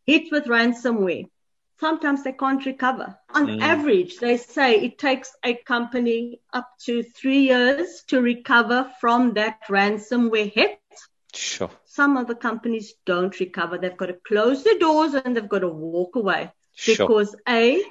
hit 0.06 0.32
with 0.32 0.46
ransomware. 0.46 1.26
sometimes 1.78 2.22
they 2.22 2.32
can't 2.32 2.66
recover. 2.66 3.16
On 3.34 3.46
mm. 3.46 3.60
average, 3.62 4.18
they 4.18 4.36
say 4.36 4.80
it 4.80 4.98
takes 4.98 5.34
a 5.44 5.54
company 5.54 6.40
up 6.52 6.68
to 6.86 7.02
three 7.02 7.44
years 7.44 8.02
to 8.08 8.20
recover 8.20 8.90
from 9.00 9.34
that 9.34 9.60
ransomware 9.68 10.52
hit. 10.52 10.78
Sure. 11.36 11.70
Some 11.84 12.16
of 12.16 12.26
the 12.26 12.34
companies 12.34 12.94
don't 13.04 13.38
recover. 13.38 13.78
They've 13.78 13.96
got 13.96 14.06
to 14.06 14.14
close 14.14 14.64
their 14.64 14.78
doors 14.78 15.14
and 15.14 15.36
they've 15.36 15.48
got 15.48 15.60
to 15.60 15.68
walk 15.68 16.16
away 16.16 16.52
sure. 16.74 16.96
because 16.96 17.34
A, 17.48 17.82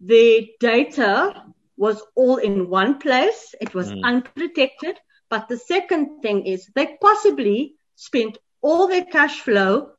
their 0.00 0.42
data 0.60 1.44
was 1.76 2.02
all 2.14 2.36
in 2.36 2.68
one 2.68 2.98
place. 2.98 3.54
It 3.60 3.74
was 3.74 3.90
mm. 3.90 4.02
unprotected. 4.02 4.96
But 5.28 5.48
the 5.48 5.58
second 5.58 6.20
thing 6.22 6.46
is 6.46 6.70
they 6.74 6.96
possibly 7.00 7.74
spent 7.96 8.38
all 8.60 8.86
their 8.86 9.04
cash 9.04 9.40
flow 9.40 9.90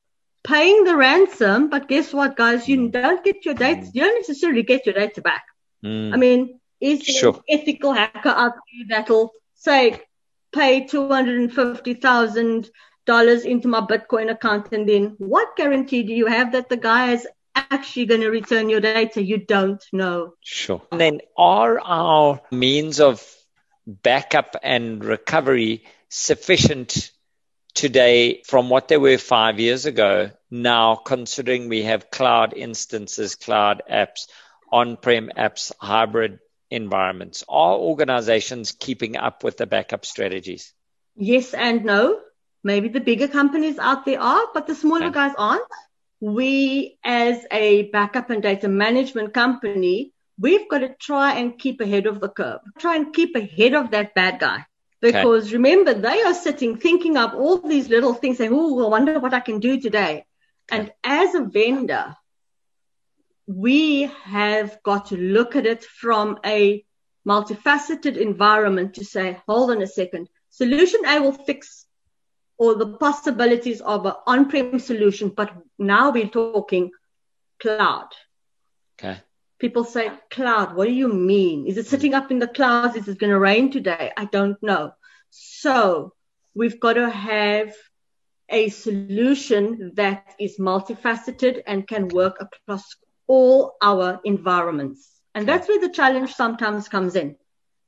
paying 0.43 0.83
the 0.83 0.95
ransom. 0.95 1.69
But 1.69 1.87
guess 1.87 2.13
what, 2.13 2.37
guys? 2.37 2.67
You 2.67 2.77
mm. 2.77 2.91
don't 2.91 3.23
get 3.23 3.45
your 3.45 3.55
data. 3.55 3.89
You 3.93 4.03
don't 4.03 4.15
necessarily 4.15 4.63
get 4.63 4.85
your 4.85 4.95
data 4.95 5.21
back. 5.21 5.45
Mm. 5.83 6.13
I 6.13 6.17
mean, 6.17 6.59
is 6.79 7.05
there 7.05 7.15
sure. 7.15 7.33
an 7.33 7.59
ethical 7.59 7.93
hacker 7.93 8.29
out 8.29 8.53
there 8.53 8.97
that'll 8.97 9.31
say, 9.55 9.99
pay 10.55 10.87
$250,000 10.87 13.45
into 13.45 13.67
my 13.67 13.81
Bitcoin 13.81 14.31
account 14.31 14.71
and 14.71 14.89
then 14.89 15.13
what 15.17 15.57
guarantee 15.57 16.03
do 16.03 16.13
you 16.13 16.27
have 16.27 16.53
that 16.53 16.69
the 16.69 16.77
guy 16.77 17.11
is 17.11 17.27
actually 17.55 18.05
going 18.05 18.21
to 18.21 18.29
return 18.29 18.69
your 18.69 18.79
data? 18.79 19.21
You 19.21 19.37
don't 19.37 19.83
know. 19.91 20.35
Sure. 20.41 20.81
And 20.91 21.01
then 21.01 21.19
are 21.37 21.77
our 21.79 22.39
means 22.51 23.01
of 23.01 23.21
backup 23.85 24.55
and 24.63 25.03
recovery 25.03 25.83
sufficient 26.09 27.11
today 27.73 28.41
from 28.43 28.69
what 28.69 28.87
they 28.87 28.97
were 28.97 29.17
five 29.17 29.59
years 29.59 29.85
ago 29.85 30.31
now, 30.49 30.95
considering 30.95 31.67
we 31.67 31.83
have 31.83 32.09
cloud 32.09 32.53
instances, 32.53 33.35
cloud 33.35 33.83
apps, 33.91 34.27
on 34.71 34.95
prem 34.97 35.29
apps, 35.37 35.71
hybrid 35.79 36.39
environments? 36.75 37.43
Are 37.49 37.75
organizations 37.75 38.71
keeping 38.71 39.17
up 39.17 39.43
with 39.43 39.57
the 39.57 39.65
backup 39.65 40.05
strategies? 40.05 40.73
Yes 41.15 41.53
and 41.53 41.85
no. 41.85 42.19
Maybe 42.63 42.89
the 42.89 42.99
bigger 42.99 43.27
companies 43.27 43.77
out 43.77 44.05
there 44.05 44.19
are, 44.19 44.47
but 44.53 44.67
the 44.67 44.75
smaller 44.75 45.07
okay. 45.07 45.13
guys 45.13 45.35
aren't. 45.37 45.63
We, 46.19 46.97
as 47.03 47.45
a 47.51 47.83
backup 47.91 48.31
and 48.31 48.41
data 48.41 48.67
management 48.67 49.33
company, 49.33 50.13
we've 50.39 50.67
got 50.67 50.79
to 50.79 50.95
try 50.99 51.33
and 51.33 51.59
keep 51.59 51.79
ahead 51.79 52.07
of 52.07 52.19
the 52.19 52.29
curve, 52.29 52.61
try 52.79 52.95
and 52.95 53.13
keep 53.13 53.35
ahead 53.35 53.73
of 53.73 53.91
that 53.91 54.15
bad 54.15 54.39
guy. 54.39 54.65
Because 55.01 55.47
okay. 55.47 55.57
remember, 55.57 55.93
they 55.93 56.23
are 56.23 56.33
sitting 56.33 56.77
thinking 56.77 57.17
up 57.17 57.35
all 57.35 57.57
these 57.59 57.89
little 57.89 58.15
things, 58.15 58.37
saying, 58.37 58.51
Oh, 58.53 58.85
I 58.85 58.89
wonder 58.89 59.19
what 59.19 59.33
I 59.33 59.41
can 59.41 59.59
do 59.59 59.79
today. 59.79 60.25
Okay. 60.71 60.79
And 60.79 60.91
as 61.03 61.35
a 61.35 61.43
vendor, 61.43 62.15
we 63.47 64.03
have 64.23 64.81
got 64.83 65.07
to 65.07 65.17
look 65.17 65.55
at 65.55 65.65
it 65.65 65.83
from 65.83 66.39
a 66.45 66.83
multifaceted 67.27 68.17
environment 68.17 68.95
to 68.95 69.05
say, 69.05 69.39
hold 69.47 69.71
on 69.71 69.81
a 69.81 69.87
second, 69.87 70.29
solution 70.49 71.01
A 71.05 71.19
will 71.19 71.31
fix 71.31 71.85
all 72.57 72.75
the 72.75 72.97
possibilities 72.97 73.81
of 73.81 74.05
an 74.05 74.13
on-prem 74.25 74.79
solution, 74.79 75.29
but 75.29 75.51
now 75.77 76.11
we're 76.11 76.27
talking 76.27 76.91
cloud. 77.59 78.07
Okay. 78.97 79.19
People 79.59 79.83
say 79.83 80.11
cloud. 80.29 80.75
What 80.75 80.85
do 80.85 80.93
you 80.93 81.07
mean? 81.07 81.65
Is 81.65 81.77
it 81.77 81.87
sitting 81.87 82.13
up 82.13 82.31
in 82.31 82.39
the 82.39 82.47
clouds? 82.47 82.95
Is 82.95 83.07
it 83.07 83.19
going 83.19 83.31
to 83.31 83.39
rain 83.39 83.71
today? 83.71 84.11
I 84.15 84.25
don't 84.25 84.61
know. 84.61 84.93
So 85.29 86.13
we've 86.53 86.79
got 86.79 86.93
to 86.93 87.09
have 87.09 87.73
a 88.49 88.69
solution 88.69 89.91
that 89.95 90.35
is 90.39 90.57
multifaceted 90.59 91.61
and 91.65 91.87
can 91.87 92.07
work 92.09 92.37
across 92.39 92.95
all 93.27 93.75
our 93.81 94.19
environments. 94.23 95.09
And 95.33 95.47
that's 95.47 95.67
where 95.67 95.81
the 95.81 95.89
challenge 95.89 96.33
sometimes 96.33 96.87
comes 96.87 97.15
in. 97.15 97.35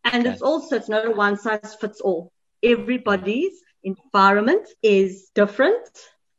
And 0.03 0.25
okay. 0.25 0.33
it's 0.33 0.41
also, 0.41 0.75
it's 0.75 0.89
not 0.89 1.05
a 1.05 1.11
one 1.11 1.37
size 1.37 1.75
fits 1.79 2.01
all. 2.01 2.31
Everybody's 2.63 3.53
environment 3.83 4.67
is 4.81 5.29
different. 5.33 5.87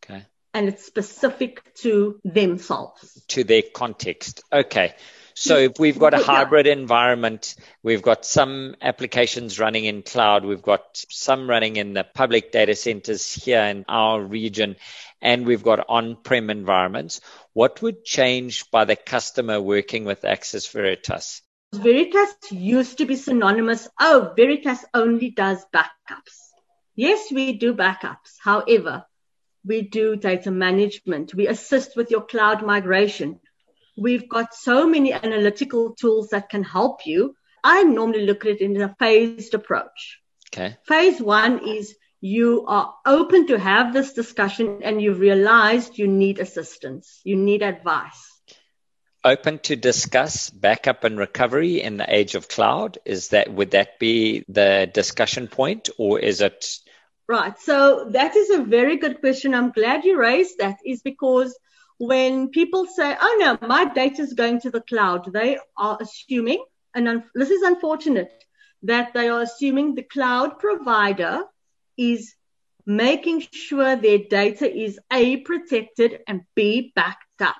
Okay. 0.05 0.25
And 0.53 0.69
it's 0.69 0.85
specific 0.85 1.75
to 1.77 2.21
themselves. 2.25 3.25
To 3.29 3.45
their 3.45 3.63
context. 3.63 4.43
Okay. 4.53 4.95
So 5.41 5.57
if 5.57 5.79
we've 5.79 6.01
got 6.01 6.15
a 6.15 6.19
hybrid 6.19 6.67
environment, 6.67 7.55
we've 7.85 8.03
got 8.03 8.25
some 8.25 8.75
applications 8.83 9.61
running 9.61 9.85
in 9.85 10.03
cloud, 10.03 10.45
we've 10.45 10.61
got 10.61 11.05
some 11.11 11.49
running 11.49 11.77
in 11.77 11.93
the 11.93 12.03
public 12.03 12.51
data 12.51 12.75
centers 12.75 13.33
here 13.33 13.63
in 13.63 13.85
our 13.89 14.21
region, 14.21 14.75
and 15.23 15.47
we've 15.47 15.63
got 15.63 15.87
on-prem 15.89 16.51
environments. 16.51 17.21
What 17.53 17.81
would 17.83 18.05
change 18.05 18.69
by 18.73 18.85
the 18.85 18.97
customer 18.97 19.61
working 19.61 20.05
with 20.05 20.23
Axiz 20.23 20.73
Veritas? 20.73 21.41
Veritas 21.73 22.35
used 22.51 22.99
to 22.99 23.07
be 23.07 23.15
synonymous. 23.15 23.89
Oh, 24.01 24.33
Veritas 24.37 24.85
only 24.93 25.31
does 25.31 25.65
backups. 25.73 26.51
Yes, 26.97 27.31
we 27.31 27.53
do 27.53 27.75
backups. 27.75 28.39
However, 28.43 29.05
we 29.65 29.83
do 29.83 30.17
data 30.17 30.51
management. 30.51 31.33
We 31.33 31.47
assist 31.47 31.97
with 31.97 32.11
your 32.11 32.23
cloud 32.23 32.67
migration. 32.67 33.39
We've 33.99 34.29
got 34.29 34.55
so 34.55 34.87
many 34.87 35.13
analytical 35.13 35.95
tools 35.95 36.29
that 36.31 36.49
can 36.49 36.63
help 36.63 37.07
you. 37.07 37.35
I 37.65 37.83
normally 37.83 38.27
look 38.27 38.45
at 38.45 38.53
it 38.53 38.61
in 38.61 38.81
a 38.81 38.95
phased 38.99 39.55
approach. 39.55 40.21
Okay. 40.53 40.77
Phase 40.87 41.21
one 41.21 41.67
is 41.67 41.95
you 42.21 42.65
are 42.67 42.95
open 43.07 43.47
to 43.49 43.59
have 43.59 43.93
this 43.93 44.13
discussion 44.13 44.81
and 44.83 45.01
you've 45.01 45.21
realized 45.21 45.99
you 45.99 46.07
need 46.07 46.39
assistance, 46.39 47.21
you 47.25 47.37
need 47.37 47.63
advice. 47.63 48.25
Open 49.25 49.59
to 49.61 49.77
discuss 49.77 50.49
backup 50.49 51.05
and 51.05 51.19
recovery 51.19 51.83
in 51.83 51.97
the 51.97 52.07
age 52.09 52.35
of 52.35 52.49
cloud. 52.49 52.99
Is 53.05 53.29
that 53.29 53.53
would 53.53 53.73
that 53.73 53.99
be 53.99 54.45
the 54.49 54.89
discussion 54.93 55.49
point 55.49 55.91
or 55.99 56.19
is 56.21 56.41
it 56.41 56.79
Right. 57.29 57.59
So 57.59 58.07
that 58.13 58.37
is 58.37 58.49
a 58.49 58.63
very 58.63 58.97
good 58.97 59.21
question. 59.21 59.55
I'm 59.55 59.71
glad 59.71 60.05
you 60.05 60.19
raised 60.19 60.59
that 60.59 60.79
is 60.85 61.03
because 61.03 61.55
when 61.99 62.49
people 62.51 62.87
say, 62.87 63.17
oh 63.21 63.37
no, 63.41 63.67
my 63.67 63.85
data 63.85 64.23
is 64.23 64.33
going 64.33 64.61
to 64.61 64.71
the 64.71 64.81
cloud, 64.81 65.33
they 65.33 65.59
are 65.77 65.99
assuming, 66.01 66.65
and 66.95 67.09
un- 67.09 67.25
this 67.35 67.51
is 67.51 67.63
unfortunate, 67.63 68.33
that 68.85 69.13
they 69.13 69.29
are 69.29 69.43
assuming 69.43 69.95
the 69.95 70.05
cloud 70.05 70.59
provider 70.59 71.43
is 71.97 72.35
making 72.87 73.41
sure 73.53 73.97
their 73.97 74.19
data 74.19 74.73
is 74.73 74.99
A, 75.13 75.39
protected 75.39 76.21
and 76.27 76.43
B, 76.55 76.93
backed 76.95 77.43
up. 77.43 77.57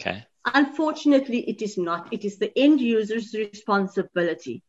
Okay. 0.00 0.24
Unfortunately, 0.54 1.40
it 1.40 1.60
is 1.60 1.76
not. 1.76 2.12
It 2.12 2.24
is 2.24 2.38
the 2.38 2.56
end 2.56 2.80
user's 2.80 3.34
responsibility. 3.34 4.62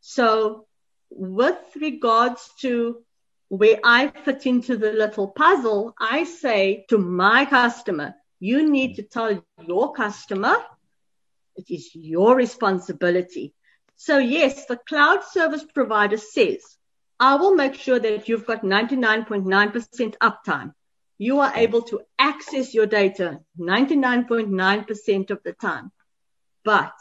So 0.00 0.66
with 1.10 1.58
regards 1.78 2.48
to 2.60 3.04
where 3.48 3.78
I 3.84 4.08
fit 4.08 4.46
into 4.46 4.76
the 4.76 4.92
little 4.92 5.28
puzzle, 5.28 5.94
I 5.98 6.24
say 6.24 6.86
to 6.88 6.98
my 6.98 7.44
customer, 7.44 8.14
you 8.40 8.68
need 8.68 8.96
to 8.96 9.02
tell 9.02 9.44
your 9.66 9.92
customer 9.92 10.56
it 11.58 11.70
is 11.70 11.90
your 11.94 12.36
responsibility. 12.36 13.52
So 13.96 14.18
yes, 14.18 14.66
the 14.66 14.76
cloud 14.76 15.24
service 15.24 15.64
provider 15.64 16.16
says, 16.16 16.60
I 17.18 17.34
will 17.34 17.56
make 17.56 17.74
sure 17.74 17.98
that 17.98 18.28
you've 18.28 18.46
got 18.46 18.62
99.9% 18.62 20.16
uptime. 20.18 20.72
You 21.18 21.40
are 21.40 21.50
mm. 21.52 21.58
able 21.58 21.82
to 21.82 22.02
access 22.16 22.74
your 22.74 22.86
data 22.86 23.40
99.9% 23.58 25.30
of 25.30 25.42
the 25.42 25.52
time. 25.52 25.90
But 26.64 26.94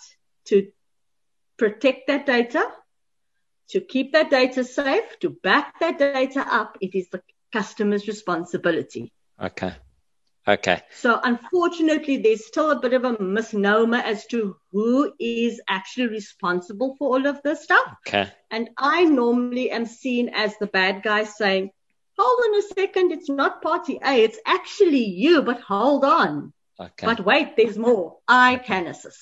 to 0.45 0.71
protect 1.57 2.07
that 2.07 2.25
data, 2.25 2.65
to 3.69 3.81
keep 3.81 4.13
that 4.13 4.31
data 4.31 4.63
safe, 4.63 5.19
to 5.19 5.29
back 5.29 5.79
that 5.81 5.99
data 5.99 6.43
up, 6.49 6.77
it 6.81 6.95
is 6.95 7.09
the 7.09 7.21
customer's 7.53 8.07
responsibility. 8.07 9.11
Okay. 9.39 9.75
Okay. 10.47 10.81
So 11.01 11.19
unfortunately, 11.21 12.17
there's 12.17 12.45
still 12.45 12.71
a 12.71 12.79
bit 12.79 12.93
of 12.93 13.03
a 13.03 13.21
misnomer 13.21 13.97
as 13.97 14.25
to 14.27 14.55
who 14.71 15.11
is 15.19 15.59
actually 15.67 16.07
responsible 16.07 16.95
for 16.97 17.09
all 17.09 17.27
of 17.27 17.41
this 17.43 17.63
stuff. 17.63 17.85
Okay. 18.07 18.31
And 18.49 18.69
I 18.77 19.03
normally 19.03 19.71
am 19.71 19.85
seen 19.85 20.29
as 20.29 20.57
the 20.57 20.67
bad 20.67 21.03
guy 21.03 21.25
saying, 21.25 21.71
hold 22.17 22.39
on 22.45 22.59
a 22.59 22.61
second, 22.73 23.11
it's 23.11 23.29
not 23.29 23.61
party 23.61 23.99
A, 24.03 24.23
it's 24.23 24.39
actually 24.45 25.03
you, 25.03 25.41
but 25.41 25.59
hold 25.59 26.05
on. 26.05 26.53
Okay. 26.79 27.05
But 27.05 27.25
wait, 27.25 27.57
there's 27.57 27.77
more. 27.77 28.17
I 28.27 28.55
can 28.55 28.87
assist. 28.87 29.19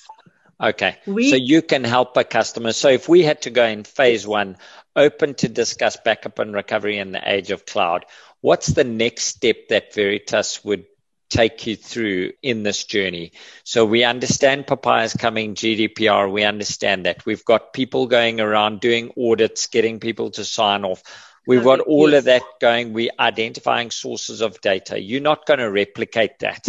Okay. 0.62 0.96
We, 1.06 1.30
so 1.30 1.36
you 1.36 1.60
can 1.60 1.84
help 1.84 2.16
a 2.16 2.24
customer. 2.24 2.72
So 2.72 2.88
if 2.88 3.08
we 3.08 3.22
had 3.22 3.42
to 3.42 3.50
go 3.50 3.64
in 3.64 3.84
phase 3.84 4.26
one, 4.26 4.58
open 4.94 5.34
to 5.34 5.48
discuss 5.48 5.98
backup 6.02 6.38
and 6.38 6.54
recovery 6.54 6.98
in 6.98 7.12
the 7.12 7.20
age 7.24 7.50
of 7.50 7.66
cloud, 7.66 8.06
what's 8.40 8.68
the 8.68 8.84
next 8.84 9.24
step 9.24 9.68
that 9.70 9.92
Veritas 9.92 10.64
would 10.64 10.86
take 11.28 11.66
you 11.66 11.76
through 11.76 12.32
in 12.42 12.62
this 12.62 12.84
journey. 12.84 13.32
So 13.64 13.84
we 13.84 14.04
understand 14.04 14.66
POPIA 14.66 15.04
is 15.04 15.14
coming, 15.14 15.54
GDPR, 15.54 16.30
we 16.30 16.44
understand 16.44 17.06
that. 17.06 17.26
We've 17.26 17.44
got 17.44 17.72
people 17.72 18.06
going 18.06 18.40
around 18.40 18.80
doing 18.80 19.12
audits, 19.18 19.66
getting 19.66 20.00
people 20.00 20.30
to 20.32 20.44
sign 20.44 20.84
off. 20.84 21.02
We've 21.46 21.62
got 21.62 21.80
all 21.80 22.12
of 22.12 22.24
that 22.24 22.42
going. 22.60 22.92
We're 22.92 23.12
identifying 23.18 23.92
sources 23.92 24.40
of 24.40 24.60
data. 24.60 25.00
You're 25.00 25.20
not 25.20 25.46
going 25.46 25.60
to 25.60 25.70
replicate 25.70 26.40
that. 26.40 26.66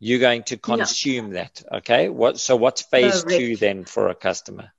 you're 0.00 0.20
going 0.20 0.44
to 0.44 0.56
consume 0.56 1.32
yeah. 1.32 1.44
that. 1.44 1.62
Okay. 1.78 2.08
What, 2.08 2.38
so 2.38 2.56
what's 2.56 2.82
phase 2.82 3.22
Correct. 3.22 3.38
two 3.38 3.56
then 3.56 3.84
for 3.84 4.08
a 4.08 4.14
customer? 4.14 4.72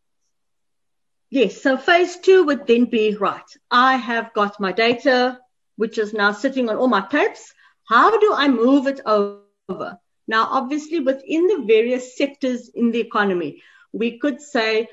Yes. 1.29 1.61
So 1.61 1.77
phase 1.77 2.17
two 2.17 2.43
would 2.45 2.65
then 2.67 2.85
be 2.85 3.15
right. 3.15 3.43
I 3.69 3.97
have 3.97 4.33
got 4.33 4.59
my 4.59 4.71
data, 4.71 5.39
which 5.75 5.97
is 5.97 6.13
now 6.13 6.31
sitting 6.31 6.69
on 6.69 6.77
all 6.77 6.87
my 6.87 7.01
tapes. 7.01 7.53
How 7.89 8.19
do 8.19 8.31
I 8.35 8.47
move 8.47 8.85
it 8.85 9.01
over? 9.03 9.99
Now, 10.27 10.47
obviously, 10.51 10.99
within 10.99 11.47
the 11.47 11.63
various 11.65 12.15
sectors 12.15 12.69
in 12.69 12.91
the 12.91 12.99
economy, 12.99 13.63
we 13.91 14.19
could 14.19 14.39
say 14.41 14.87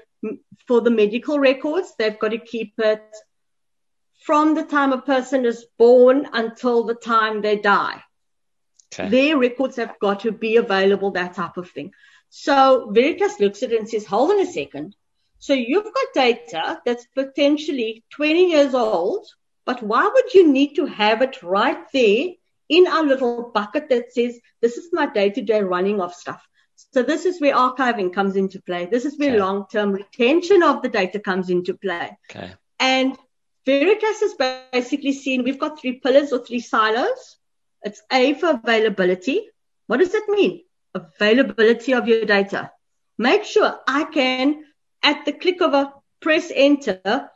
for 0.67 0.81
the 0.81 0.91
medical 0.91 1.39
records, 1.39 1.93
they've 1.99 2.19
got 2.19 2.31
to 2.31 2.39
keep 2.39 2.73
it 2.79 3.05
from 4.25 4.55
the 4.55 4.63
time 4.63 4.95
a 4.95 5.03
person 5.03 5.45
is 5.45 5.67
born 5.79 6.27
until 6.33 6.85
the 6.85 6.95
time 6.95 7.43
they 7.43 7.57
die. 7.57 8.03
Okay. 8.95 9.11
Their 9.11 9.37
records 9.37 9.77
have 9.77 9.99
got 10.01 10.21
to 10.21 10.33
be 10.33 10.57
available, 10.57 11.11
that 11.11 11.35
type 11.35 11.59
of 11.59 11.71
thing. 11.71 11.93
So 12.31 12.91
Veritas 12.91 13.39
looks 13.41 13.63
at 13.63 13.73
it 13.73 13.79
and 13.79 13.89
says, 13.89 14.07
hold 14.07 14.31
on 14.31 14.41
a 14.41 14.47
second. 14.47 14.97
So 15.39 15.53
you've 15.53 15.85
got 15.85 16.15
data 16.15 16.81
that's 16.87 17.07
potentially 17.15 18.05
20 18.11 18.53
years 18.53 18.75
old, 18.75 19.27
but 19.67 19.83
why 19.83 20.11
would 20.13 20.33
you 20.33 20.51
need 20.51 20.77
to 20.77 20.87
have 20.87 21.21
it 21.21 21.43
right 21.43 21.85
there 21.93 22.29
in 22.69 22.87
our 22.87 23.05
little 23.05 23.51
bucket 23.55 23.89
that 23.91 24.13
says, 24.13 24.39
this 24.61 24.77
is 24.77 24.89
my 24.93 25.07
day 25.07 25.31
to 25.31 25.43
day 25.43 25.63
running 25.63 26.01
of 26.01 26.15
stuff? 26.15 26.47
So 26.93 27.03
this 27.03 27.25
is 27.25 27.41
where 27.41 27.55
archiving 27.55 28.13
comes 28.13 28.37
into 28.37 28.61
play. 28.61 28.87
This 28.87 29.05
is 29.05 29.19
where 29.19 29.31
okay. 29.31 29.39
long 29.39 29.67
term 29.71 29.93
retention 29.93 30.63
of 30.63 30.83
the 30.83 30.89
data 30.89 31.19
comes 31.19 31.49
into 31.49 31.75
play. 31.75 32.17
Okay. 32.31 32.53
And 32.79 33.17
Veritas 33.65 34.23
is 34.23 34.35
basically 34.73 35.13
seen, 35.13 35.43
we've 35.43 35.59
got 35.59 35.81
three 35.81 36.01
pillars 36.01 36.33
or 36.33 36.45
three 36.45 36.61
silos. 36.61 37.37
It's 37.83 38.03
A 38.13 38.35
for 38.35 38.51
availability. 38.51 39.49
What 39.87 39.99
does 39.99 40.13
that 40.13 40.27
mean? 40.29 40.63
Availability 40.95 41.93
of 41.93 42.09
your 42.09 42.25
data. 42.25 42.71
Make 43.19 43.45
sure 43.45 43.79
I 43.89 44.05
can, 44.05 44.65
at 45.03 45.25
the 45.25 45.33
click 45.33 45.61
of 45.63 45.73
a 45.73 45.93
press 46.21 46.53
enter, 46.55 47.31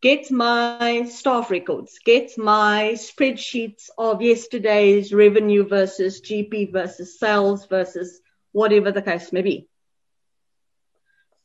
get 0.00 0.30
my 0.30 1.06
staff 1.08 1.50
records, 1.50 1.98
get 2.04 2.36
my 2.36 2.92
spreadsheets 2.94 3.88
of 3.96 4.22
yesterday's 4.22 5.12
revenue 5.12 5.66
versus 5.66 6.20
GP 6.20 6.72
versus 6.72 7.18
sales 7.18 7.66
versus 7.66 8.20
whatever 8.52 8.92
the 8.92 9.02
case 9.02 9.32
may 9.32 9.42
be. 9.42 9.68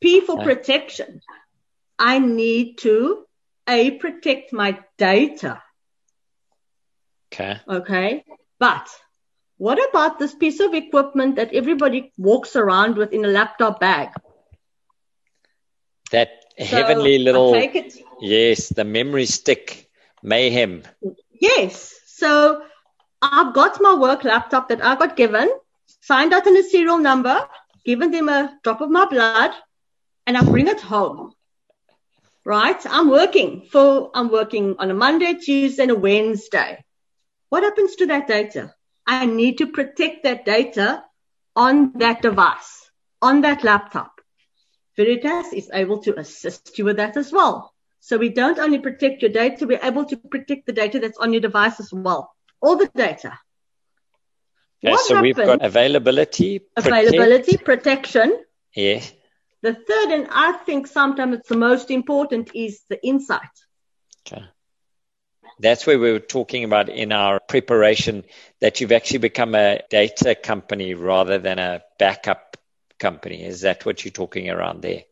P 0.00 0.20
for 0.20 0.42
protection. 0.42 1.20
I 1.98 2.18
need 2.18 2.78
to 2.78 3.24
A, 3.66 3.92
protect 3.92 4.52
my 4.52 4.78
data. 4.98 5.62
Okay. 7.32 7.58
Okay. 7.68 8.24
But 8.58 8.88
what 9.56 9.78
about 9.88 10.18
this 10.18 10.34
piece 10.34 10.60
of 10.60 10.74
equipment 10.74 11.36
that 11.36 11.54
everybody 11.54 12.12
walks 12.18 12.56
around 12.56 12.96
with 12.96 13.12
in 13.12 13.24
a 13.24 13.28
laptop 13.28 13.80
bag? 13.80 14.10
That 16.12 16.45
so 16.58 16.64
heavenly 16.64 17.18
little. 17.18 17.54
Yes, 18.20 18.68
the 18.68 18.84
memory 18.84 19.26
stick 19.26 19.90
mayhem. 20.22 20.82
Yes. 21.40 21.94
So 22.06 22.62
I've 23.20 23.54
got 23.54 23.80
my 23.80 23.94
work 23.94 24.24
laptop 24.24 24.68
that 24.68 24.84
I 24.84 24.96
got 24.96 25.16
given, 25.16 25.50
signed 26.00 26.32
out 26.32 26.46
in 26.46 26.56
a 26.56 26.62
serial 26.62 26.98
number, 26.98 27.46
given 27.84 28.10
them 28.10 28.28
a 28.28 28.58
drop 28.62 28.80
of 28.80 28.90
my 28.90 29.06
blood, 29.06 29.52
and 30.26 30.36
I 30.36 30.42
bring 30.42 30.68
it 30.68 30.80
home. 30.80 31.32
Right? 32.44 32.80
I'm 32.86 33.10
working 33.10 33.66
for, 33.70 34.10
I'm 34.14 34.30
working 34.30 34.76
on 34.78 34.90
a 34.90 34.94
Monday, 34.94 35.34
Tuesday, 35.34 35.82
and 35.82 35.92
a 35.92 35.96
Wednesday. 35.96 36.84
What 37.48 37.64
happens 37.64 37.96
to 37.96 38.06
that 38.06 38.28
data? 38.28 38.74
I 39.06 39.26
need 39.26 39.58
to 39.58 39.66
protect 39.66 40.24
that 40.24 40.44
data 40.44 41.04
on 41.54 41.92
that 41.96 42.22
device, 42.22 42.90
on 43.20 43.42
that 43.42 43.64
laptop. 43.64 44.15
Veritas 44.96 45.52
is 45.52 45.70
able 45.72 45.98
to 46.02 46.18
assist 46.18 46.78
you 46.78 46.84
with 46.84 46.96
that 46.96 47.16
as 47.16 47.32
well. 47.32 47.72
So 48.00 48.18
we 48.18 48.28
don't 48.28 48.58
only 48.58 48.78
protect 48.78 49.22
your 49.22 49.30
data, 49.30 49.66
we're 49.66 49.80
able 49.82 50.04
to 50.04 50.16
protect 50.16 50.66
the 50.66 50.72
data 50.72 51.00
that's 51.00 51.18
on 51.18 51.32
your 51.32 51.40
device 51.40 51.80
as 51.80 51.92
well. 51.92 52.32
All 52.60 52.76
the 52.76 52.90
data. 52.94 53.38
Okay, 54.84 54.92
what 54.92 55.00
so 55.00 55.16
happens? 55.16 55.36
we've 55.36 55.46
got 55.46 55.64
availability, 55.64 56.60
availability, 56.76 57.56
protection. 57.56 58.44
Yeah. 58.74 59.02
The 59.62 59.74
third, 59.74 60.10
and 60.10 60.28
I 60.30 60.52
think 60.52 60.86
sometimes 60.86 61.38
it's 61.38 61.48
the 61.48 61.56
most 61.56 61.90
important, 61.90 62.50
is 62.54 62.82
the 62.88 63.04
insight. 63.04 63.40
Okay. 64.26 64.44
That's 65.58 65.86
where 65.86 65.98
we 65.98 66.12
were 66.12 66.20
talking 66.20 66.64
about 66.64 66.88
in 66.90 67.12
our 67.12 67.40
preparation 67.40 68.24
that 68.60 68.80
you've 68.80 68.92
actually 68.92 69.18
become 69.20 69.54
a 69.54 69.80
data 69.90 70.34
company 70.34 70.94
rather 70.94 71.38
than 71.38 71.58
a 71.58 71.82
backup 71.98 72.45
company. 72.98 73.44
Is 73.44 73.60
that 73.62 73.84
what 73.86 74.04
you're 74.04 74.12
talking 74.12 74.50
around 74.50 74.82
there? 74.82 75.02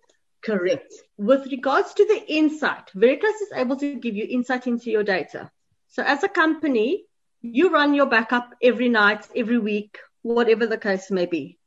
Correct. 0.45 0.93
With 1.17 1.47
regards 1.47 1.95
to 1.95 2.05
the 2.05 2.23
insight, 2.33 2.91
Veritas 2.95 3.41
is 3.41 3.53
able 3.55 3.77
to 3.77 3.95
give 3.97 4.15
you 4.15 4.27
insight 4.29 4.67
into 4.67 4.91
your 4.91 5.05
data. 5.05 5.51
So 5.89 6.03
as 6.03 6.23
a 6.23 6.29
company, 6.29 7.05
you 7.41 7.71
run 7.71 7.95
your 7.95 8.07
backup 8.07 8.55
every 8.63 8.89
night, 8.89 9.27
every 9.35 9.59
week, 9.59 9.99
whatever 10.23 10.67
the 10.67 10.79
case 10.79 11.11
may 11.11 11.27
be. 11.27 11.59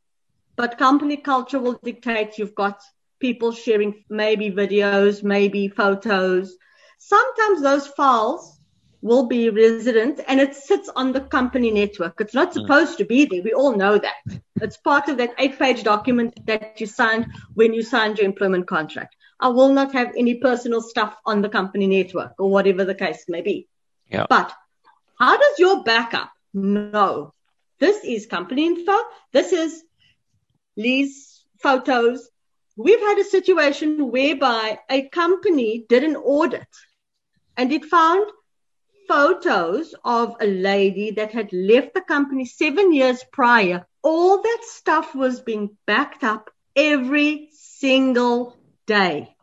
But 0.55 0.77
company 0.77 1.17
culture 1.17 1.59
will 1.59 1.79
dictate 1.83 2.37
you've 2.37 2.55
got 2.55 2.81
people 3.19 3.51
sharing 3.51 4.03
maybe 4.09 4.51
videos, 4.51 5.23
maybe 5.23 5.67
photos. 5.67 6.55
Sometimes 6.99 7.61
those 7.61 7.87
files 7.87 8.56
will 9.01 9.27
be 9.27 9.49
resident 9.49 10.19
and 10.27 10.39
it 10.39 10.55
sits 10.55 10.89
on 10.95 11.11
the 11.11 11.21
company 11.21 11.71
network. 11.71 12.19
It's 12.19 12.33
not 12.33 12.53
hmm. 12.53 12.61
supposed 12.61 12.97
to 12.97 13.05
be 13.05 13.25
there. 13.25 13.43
We 13.43 13.53
all 13.53 13.75
know 13.75 13.97
that. 13.97 14.41
It's 14.61 14.77
part 14.77 15.07
of 15.07 15.17
that 15.17 15.35
eight 15.37 15.59
page 15.59 15.83
document 15.83 16.45
that 16.47 16.79
you 16.79 16.87
signed 16.87 17.27
when 17.53 17.73
you 17.73 17.83
signed 17.83 18.17
your 18.17 18.25
employment 18.25 18.67
contract. 18.67 19.15
I 19.39 19.49
will 19.49 19.71
not 19.71 19.93
have 19.93 20.13
any 20.17 20.35
personal 20.35 20.81
stuff 20.81 21.15
on 21.25 21.41
the 21.41 21.49
company 21.49 21.85
network 21.85 22.33
or 22.39 22.49
whatever 22.49 22.85
the 22.85 22.95
case 22.95 23.25
may 23.27 23.41
be. 23.41 23.67
Yeah. 24.09 24.25
But 24.29 24.51
how 25.19 25.37
does 25.37 25.59
your 25.59 25.83
backup 25.83 26.31
know 26.53 27.33
this 27.79 28.03
is 28.03 28.25
company 28.25 28.65
info? 28.65 28.97
This 29.31 29.53
is 29.53 29.83
Lee's 30.75 31.43
photos. 31.59 32.29
We've 32.75 32.99
had 32.99 33.19
a 33.19 33.23
situation 33.23 34.11
whereby 34.11 34.79
a 34.89 35.07
company 35.09 35.85
did 35.87 36.03
an 36.03 36.15
audit 36.15 36.67
and 37.55 37.71
it 37.71 37.85
found 37.85 38.27
photos 39.07 39.95
of 40.03 40.35
a 40.41 40.47
lady 40.47 41.11
that 41.11 41.31
had 41.31 41.51
left 41.53 41.93
the 41.93 42.01
company 42.01 42.45
seven 42.45 42.93
years 42.93 43.23
prior. 43.31 43.85
All 44.03 44.41
that 44.41 44.61
stuff 44.63 45.15
was 45.15 45.41
being 45.41 45.77
backed 45.85 46.23
up 46.23 46.49
every 46.75 47.49
single 47.53 48.57
day. 48.85 49.35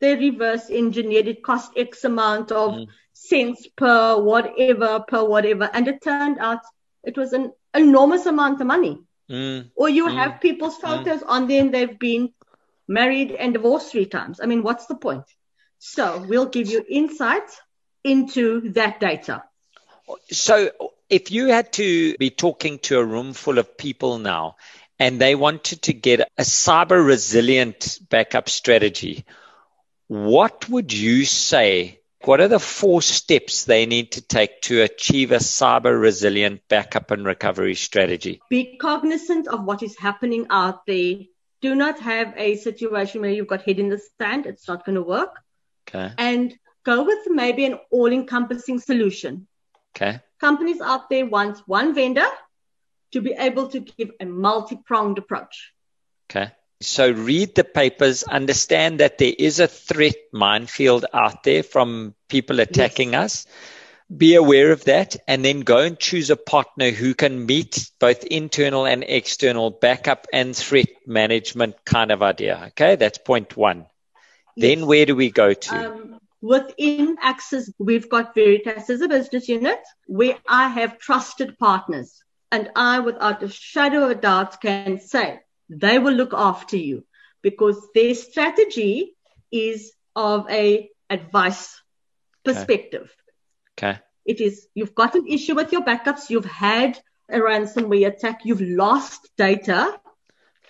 They 0.00 0.16
reverse 0.16 0.70
engineered 0.70 1.28
it 1.28 1.42
cost 1.42 1.72
X 1.76 2.04
amount 2.04 2.52
of 2.52 2.72
mm. 2.72 2.88
cents 3.12 3.66
per 3.76 4.20
whatever, 4.20 5.04
per 5.06 5.24
whatever. 5.24 5.70
And 5.72 5.88
it 5.88 6.02
turned 6.02 6.38
out 6.38 6.60
it 7.02 7.16
was 7.16 7.32
an 7.32 7.52
enormous 7.72 8.26
amount 8.26 8.60
of 8.60 8.66
money. 8.66 8.98
Mm. 9.30 9.70
Or 9.74 9.88
you 9.88 10.08
mm. 10.08 10.14
have 10.14 10.40
people's 10.40 10.76
mm. 10.78 10.82
photos 10.82 11.22
on 11.22 11.48
there 11.48 11.60
and 11.62 11.72
they've 11.72 11.98
been 11.98 12.32
married 12.86 13.32
and 13.32 13.54
divorced 13.54 13.92
three 13.92 14.06
times. 14.06 14.40
I 14.42 14.46
mean, 14.46 14.62
what's 14.62 14.86
the 14.86 14.96
point? 14.96 15.24
So 15.78 16.24
we'll 16.28 16.46
give 16.46 16.68
you 16.68 16.84
insight 16.88 17.48
into 18.04 18.72
that 18.72 19.00
data. 19.00 19.42
So, 20.30 20.70
if 21.08 21.30
you 21.30 21.48
had 21.48 21.72
to 21.74 22.16
be 22.18 22.30
talking 22.30 22.78
to 22.80 22.98
a 22.98 23.04
room 23.04 23.32
full 23.32 23.58
of 23.58 23.76
people 23.76 24.18
now 24.18 24.56
and 24.98 25.20
they 25.20 25.34
wanted 25.34 25.82
to 25.82 25.92
get 25.92 26.20
a 26.20 26.42
cyber 26.42 27.04
resilient 27.04 27.98
backup 28.08 28.48
strategy, 28.48 29.24
what 30.08 30.68
would 30.68 30.92
you 30.92 31.24
say? 31.24 32.00
What 32.24 32.40
are 32.40 32.48
the 32.48 32.58
four 32.58 33.02
steps 33.02 33.64
they 33.64 33.84
need 33.84 34.12
to 34.12 34.22
take 34.22 34.62
to 34.62 34.82
achieve 34.82 35.30
a 35.30 35.36
cyber 35.36 35.98
resilient 36.00 36.62
backup 36.68 37.10
and 37.10 37.24
recovery 37.24 37.74
strategy? 37.74 38.40
Be 38.48 38.76
cognizant 38.78 39.46
of 39.48 39.64
what 39.64 39.82
is 39.82 39.98
happening 39.98 40.46
out 40.48 40.86
there. 40.86 41.16
Do 41.60 41.74
not 41.74 42.00
have 42.00 42.34
a 42.36 42.56
situation 42.56 43.20
where 43.20 43.30
you've 43.30 43.46
got 43.46 43.62
head 43.62 43.78
in 43.78 43.88
the 43.88 44.00
sand. 44.18 44.46
It's 44.46 44.68
not 44.68 44.86
going 44.86 44.96
to 44.96 45.02
work. 45.02 45.40
Okay. 45.88 46.12
And 46.16 46.54
go 46.84 47.02
with 47.04 47.26
maybe 47.28 47.64
an 47.64 47.78
all 47.90 48.12
encompassing 48.12 48.78
solution. 48.78 49.46
Okay. 49.96 50.20
Companies 50.40 50.80
out 50.80 51.08
there 51.08 51.26
want 51.26 51.58
one 51.66 51.94
vendor 51.94 52.26
to 53.12 53.20
be 53.20 53.32
able 53.32 53.68
to 53.68 53.80
give 53.80 54.10
a 54.20 54.26
multi 54.26 54.76
pronged 54.76 55.18
approach. 55.18 55.72
Okay. 56.30 56.52
So 56.80 57.10
read 57.10 57.54
the 57.54 57.64
papers, 57.64 58.24
understand 58.24 59.00
that 59.00 59.18
there 59.18 59.32
is 59.38 59.60
a 59.60 59.68
threat 59.68 60.16
minefield 60.32 61.06
out 61.14 61.42
there 61.44 61.62
from 61.62 62.14
people 62.28 62.60
attacking 62.60 63.12
yes. 63.12 63.24
us. 63.24 63.46
Be 64.14 64.34
aware 64.34 64.70
of 64.70 64.84
that 64.84 65.16
and 65.26 65.42
then 65.44 65.60
go 65.60 65.78
and 65.78 65.98
choose 65.98 66.28
a 66.28 66.36
partner 66.36 66.90
who 66.90 67.14
can 67.14 67.46
meet 67.46 67.90
both 68.00 68.22
internal 68.24 68.84
and 68.84 69.02
external 69.02 69.70
backup 69.70 70.26
and 70.32 70.54
threat 70.54 70.88
management 71.06 71.76
kind 71.86 72.10
of 72.10 72.22
idea. 72.22 72.64
Okay. 72.68 72.96
That's 72.96 73.18
point 73.18 73.56
one. 73.56 73.86
Yes. 74.56 74.76
Then 74.76 74.86
where 74.86 75.06
do 75.06 75.16
we 75.16 75.30
go 75.30 75.54
to? 75.54 75.74
Um, 75.74 76.20
Within 76.44 77.16
Axiz, 77.16 77.72
we've 77.78 78.10
got 78.10 78.34
Veritas 78.34 78.90
as 78.90 79.00
a 79.00 79.08
business 79.08 79.48
unit 79.48 79.80
where 80.06 80.36
I 80.46 80.68
have 80.68 80.98
trusted 80.98 81.58
partners. 81.58 82.22
And 82.52 82.68
I, 82.76 82.98
without 83.00 83.42
a 83.42 83.48
shadow 83.48 84.04
of 84.04 84.10
a 84.10 84.14
doubt, 84.14 84.60
can 84.60 85.00
say 85.00 85.40
they 85.70 85.98
will 85.98 86.12
look 86.12 86.34
after 86.34 86.76
you 86.76 87.06
because 87.40 87.88
their 87.94 88.14
strategy 88.14 89.16
is 89.50 89.94
of 90.14 90.44
a 90.50 90.90
advice 91.08 91.80
perspective. 92.44 93.10
Okay. 93.78 93.98
It 94.26 94.42
is 94.42 94.68
you've 94.74 94.94
got 94.94 95.14
an 95.14 95.26
issue 95.26 95.54
with 95.54 95.72
your 95.72 95.82
backups, 95.82 96.28
you've 96.28 96.44
had 96.44 97.00
a 97.30 97.38
ransomware 97.38 98.08
attack, 98.08 98.42
you've 98.44 98.60
lost 98.60 99.30
data. 99.38 99.98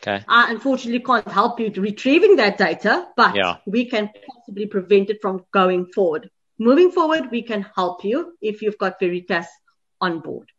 Okay. 0.06 0.22
I 0.28 0.50
unfortunately 0.50 1.00
can't 1.00 1.26
help 1.26 1.60
you 1.60 1.72
retrieving 1.74 2.36
that 2.36 2.58
data, 2.58 3.08
but 3.16 3.34
Yeah. 3.34 3.56
we 3.66 3.86
can 3.86 4.10
possibly 4.26 4.66
prevent 4.66 5.08
it 5.08 5.22
from 5.22 5.44
going 5.50 5.86
forward. 5.86 6.30
Moving 6.58 6.92
forward, 6.92 7.30
we 7.30 7.42
can 7.42 7.62
help 7.74 8.04
you 8.04 8.36
if 8.40 8.60
you've 8.60 8.78
got 8.78 9.00
Veritas 9.00 9.46
on 10.00 10.20
board. 10.20 10.50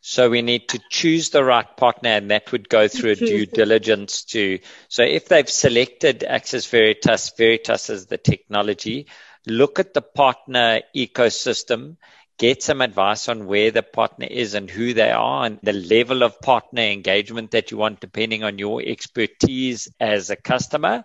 So 0.00 0.30
we 0.30 0.40
need 0.40 0.68
to 0.68 0.80
choose 0.88 1.30
the 1.30 1.44
right 1.44 1.76
partner, 1.76 2.10
and 2.10 2.30
that 2.30 2.52
would 2.52 2.68
go 2.68 2.88
through 2.88 3.10
a 3.10 3.16
due 3.16 3.46
the- 3.46 3.52
diligence 3.52 4.24
to. 4.24 4.60
So 4.88 5.02
if 5.02 5.28
they've 5.28 5.48
selected 5.48 6.20
Axiz 6.20 6.68
Veritas, 6.68 7.32
Veritas 7.36 7.90
is 7.90 8.06
the 8.06 8.16
technology, 8.16 9.08
look 9.46 9.78
at 9.78 9.94
the 9.94 10.02
partner 10.02 10.82
ecosystem, 10.94 11.96
get 12.38 12.62
some 12.62 12.80
advice 12.82 13.28
on 13.28 13.46
where 13.46 13.70
the 13.70 13.82
partner 13.82 14.26
is 14.28 14.54
and 14.54 14.70
who 14.70 14.92
they 14.94 15.10
are, 15.10 15.46
and 15.46 15.58
the 15.62 15.72
level 15.72 16.22
of 16.22 16.40
partner 16.40 16.82
engagement 16.82 17.52
that 17.52 17.70
you 17.70 17.76
want, 17.78 18.00
depending 18.00 18.44
on 18.44 18.58
your 18.58 18.82
expertise 18.82 19.88
as 19.98 20.30
a 20.30 20.36
customer. 20.36 21.04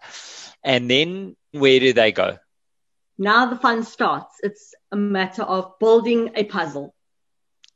And 0.64 0.90
then 0.90 1.36
where 1.52 1.80
do 1.80 1.94
they 1.94 2.12
go? 2.12 2.38
Now 3.18 3.46
the 3.48 3.56
fun 3.56 3.84
starts. 3.84 4.36
It's 4.44 4.74
a 4.92 4.96
matter 4.96 5.44
of 5.44 5.80
building 5.80 6.32
a 6.36 6.44
puzzle. 6.44 6.94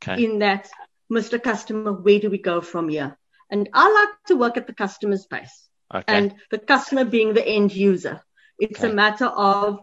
Okay. 0.02 0.22
in 0.24 0.40
that, 0.40 0.68
Mr. 1.10 1.42
Customer, 1.42 1.92
where 1.92 2.20
do 2.20 2.28
we 2.30 2.38
go 2.38 2.60
from 2.60 2.88
here? 2.88 3.16
And 3.50 3.68
I 3.72 3.90
like 3.90 4.08
to 4.26 4.36
work 4.36 4.56
at 4.56 4.66
the 4.66 4.74
customer's 4.74 5.22
space 5.22 5.68
Okay. 5.94 6.04
and 6.06 6.34
the 6.50 6.58
customer 6.58 7.04
being 7.04 7.32
the 7.32 7.46
end 7.46 7.74
user. 7.74 8.22
It's 8.58 8.80
Okay. 8.80 8.90
a 8.90 8.94
matter 8.94 9.26
of, 9.26 9.80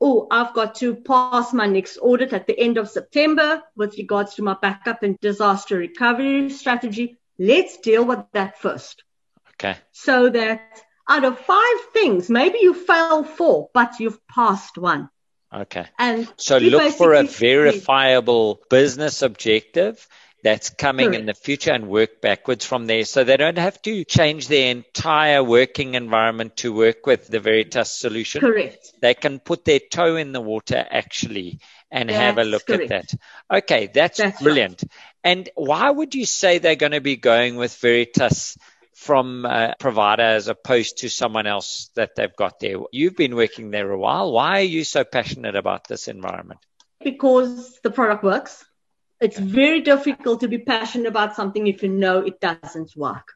oh, 0.00 0.26
I've 0.30 0.54
got 0.54 0.76
to 0.76 0.94
pass 0.94 1.52
my 1.52 1.66
next 1.66 1.98
audit 2.00 2.32
at 2.32 2.46
the 2.46 2.58
end 2.58 2.78
of 2.78 2.88
September 2.88 3.62
with 3.76 3.96
regards 3.98 4.34
to 4.34 4.42
my 4.42 4.56
backup 4.60 5.02
and 5.02 5.18
disaster 5.20 5.76
recovery 5.76 6.50
strategy. 6.50 7.18
Let's 7.38 7.78
deal 7.78 8.04
with 8.04 8.20
that 8.32 8.58
first. 8.58 9.04
okay. 9.54 9.76
So 9.92 10.30
that 10.30 10.82
out 11.08 11.24
of 11.24 11.38
five 11.38 11.80
things, 11.92 12.30
maybe 12.30 12.58
you 12.60 12.74
fail 12.74 13.24
four, 13.24 13.70
but 13.74 14.00
you've 14.00 14.26
passed 14.28 14.78
one. 14.78 15.10
Okay. 15.52 15.86
And 15.98 16.32
So 16.36 16.58
look 16.58 16.94
for 16.94 17.12
a 17.14 17.24
verifiable 17.24 18.60
business 18.70 19.22
objective 19.22 20.06
that's 20.42 20.70
coming 20.70 21.14
in 21.14 21.26
the 21.26 21.34
future 21.34 21.72
and 21.72 21.88
work 21.88 22.20
backwards 22.20 22.64
from 22.64 22.86
there. 22.86 23.04
So 23.04 23.24
they 23.24 23.36
don't 23.36 23.58
have 23.58 23.80
to 23.82 24.04
change 24.04 24.48
their 24.48 24.70
entire 24.70 25.42
working 25.42 25.94
environment 25.94 26.56
to 26.58 26.72
work 26.72 27.06
with 27.06 27.26
the 27.26 27.40
Veritas 27.40 27.98
solution. 27.98 28.40
Correct. 28.40 28.92
They 29.00 29.14
can 29.14 29.38
put 29.38 29.64
their 29.64 29.80
toe 29.80 30.16
in 30.16 30.32
the 30.32 30.40
water 30.40 30.84
actually 30.90 31.60
and 31.90 32.10
have 32.10 32.38
a 32.38 32.44
look 32.44 32.66
correct. 32.66 32.90
at 32.90 33.08
that. 33.08 33.58
Okay, 33.58 33.90
that's, 33.92 34.18
That's 34.18 34.42
brilliant. 34.42 34.84
And 35.24 35.48
why 35.54 35.90
would 35.90 36.14
you 36.14 36.24
say 36.24 36.58
they're 36.58 36.76
going 36.76 36.92
to 36.92 37.00
be 37.00 37.16
going 37.16 37.56
with 37.56 37.76
Veritas 37.76 38.56
from 38.94 39.44
a 39.44 39.74
provider 39.78 40.22
as 40.22 40.48
opposed 40.48 40.98
to 40.98 41.10
someone 41.10 41.46
else 41.46 41.90
that 41.96 42.14
they've 42.16 42.36
got 42.36 42.60
there? 42.60 42.76
You've 42.92 43.16
been 43.16 43.34
working 43.34 43.70
there 43.70 43.90
a 43.90 43.98
while. 43.98 44.32
Why 44.32 44.60
are 44.60 44.62
you 44.62 44.84
so 44.84 45.04
passionate 45.04 45.56
about 45.56 45.88
this 45.88 46.08
environment? 46.08 46.60
because 47.02 47.78
the 47.82 47.90
product 47.90 48.22
works. 48.22 48.64
It's 49.20 49.38
very 49.38 49.80
difficult 49.82 50.40
to 50.40 50.48
be 50.48 50.58
passionate 50.58 51.06
about 51.08 51.36
something 51.36 51.66
if 51.66 51.82
you 51.82 51.88
know 51.90 52.20
it 52.20 52.40
doesn't 52.40 52.96
work. 52.96 53.34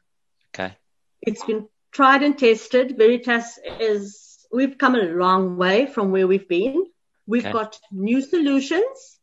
Okay. 0.53 0.75
It's 1.21 1.43
been 1.43 1.67
tried 1.91 2.23
and 2.23 2.37
tested. 2.37 2.97
Veritas 2.97 3.59
is, 3.79 4.47
we've 4.51 4.77
come 4.77 4.95
a 4.95 5.03
long 5.03 5.57
way 5.57 5.85
from 5.85 6.11
where 6.11 6.27
we've 6.27 6.47
been. 6.47 6.85
We've 7.27 7.43
Okay. 7.45 7.51
got 7.53 7.79
new 7.91 8.21
solutions. 8.21 9.19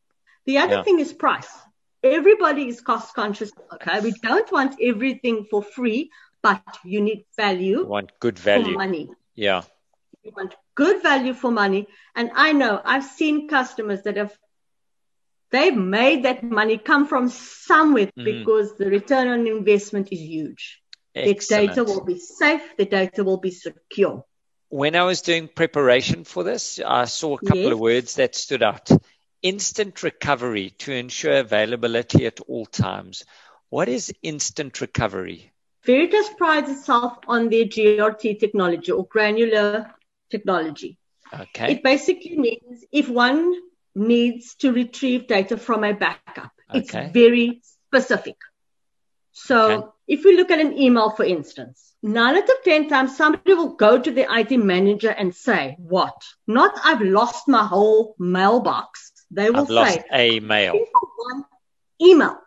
The 0.46 0.58
other 0.58 0.76
Yeah. 0.76 0.82
thing 0.84 1.00
is 1.00 1.12
price. 1.12 1.50
Everybody 2.02 2.68
is 2.68 2.80
cost 2.80 3.14
conscious. 3.14 3.52
Okay. 3.74 4.00
We 4.00 4.12
don't 4.22 4.50
want 4.50 4.76
everything 4.80 5.46
for 5.50 5.62
free, 5.62 6.10
but 6.42 6.62
you 6.84 7.00
need 7.00 7.24
value 7.36 7.78
You 7.80 7.86
want 7.86 8.12
good 8.20 8.38
value. 8.38 8.72
for 8.72 8.78
money. 8.78 9.08
Yeah. 9.34 9.62
You 10.24 10.32
want 10.36 10.54
good 10.74 11.02
value 11.02 11.34
for 11.34 11.50
money. 11.50 11.86
And 12.14 12.30
I 12.34 12.52
know 12.52 12.80
I've 12.84 13.04
seen 13.04 13.48
customers 13.48 14.02
that 14.02 14.16
have 14.16 14.36
they've 15.52 15.76
made 15.76 16.24
that 16.24 16.42
money 16.42 16.78
come 16.78 17.06
from 17.06 17.28
somewhere 17.28 18.10
Mhm. 18.16 18.24
because 18.24 18.76
the 18.76 18.86
return 18.86 19.28
on 19.28 19.46
investment 19.46 20.08
is 20.10 20.20
huge. 20.20 20.82
Their 21.22 21.34
Excellent. 21.34 21.48
data 21.48 21.84
will 21.84 22.04
be 22.04 22.18
safe, 22.18 22.76
the 22.78 22.86
data 22.86 23.24
will 23.24 23.38
be 23.38 23.50
secure. 23.50 24.24
when 24.70 24.96
I 24.96 25.04
was 25.04 25.22
doing 25.22 25.48
preparation 25.48 26.24
for 26.24 26.42
this, 26.44 26.80
I 26.84 27.04
saw 27.04 27.36
a 27.36 27.40
couple 27.42 27.70
Yes. 27.70 27.72
of 27.72 27.78
words 27.80 28.14
that 28.16 28.34
stood 28.34 28.62
out. 28.62 28.90
Instant 29.42 30.02
recovery 30.02 30.70
to 30.78 30.92
ensure 30.92 31.38
availability 31.38 32.26
at 32.26 32.40
all 32.40 32.66
times. 32.66 33.24
What 33.70 33.88
is 33.88 34.12
instant 34.22 34.80
recovery? 34.80 35.52
Veritas 35.84 36.30
prides 36.38 36.70
itself 36.70 37.18
on 37.28 37.50
their 37.50 37.64
GRT 37.66 38.34
technology 38.34 38.92
or 38.92 39.04
granular 39.06 39.84
technology. 40.30 40.98
Okay. 41.32 41.66
It 41.66 41.82
basically 41.82 42.36
means 42.36 42.84
if 42.92 43.08
one 43.08 43.54
needs 43.94 44.54
to 44.56 44.72
retrieve 44.72 45.26
data 45.26 45.56
from 45.56 45.84
a 45.84 45.92
backup, 45.92 46.52
it's 46.72 46.92
very 46.92 47.62
specific. 47.86 48.36
So 49.32 49.58
Okay. 49.72 49.86
if 50.08 50.24
we 50.24 50.36
look 50.36 50.50
at 50.50 50.60
an 50.60 50.78
email, 50.78 51.10
for 51.10 51.24
instance, 51.24 51.94
nine 52.02 52.36
out 52.36 52.48
of 52.48 52.62
10 52.64 52.88
times 52.88 53.16
somebody 53.16 53.54
will 53.54 53.74
go 53.74 53.98
to 53.98 54.10
the 54.10 54.26
IT 54.30 54.56
manager 54.56 55.10
and 55.10 55.34
say, 55.34 55.76
what? 55.78 56.14
Not 56.46 56.72
I've 56.84 57.00
lost 57.00 57.48
my 57.48 57.64
whole 57.64 58.14
mailbox. 58.18 59.12
They 59.30 59.50
will 59.50 59.62
I've 59.62 59.70
lost 59.70 59.94
say, 59.94 60.04
a 60.12 60.40
mail. 60.40 60.74
One 61.16 61.44
email. 62.00 62.38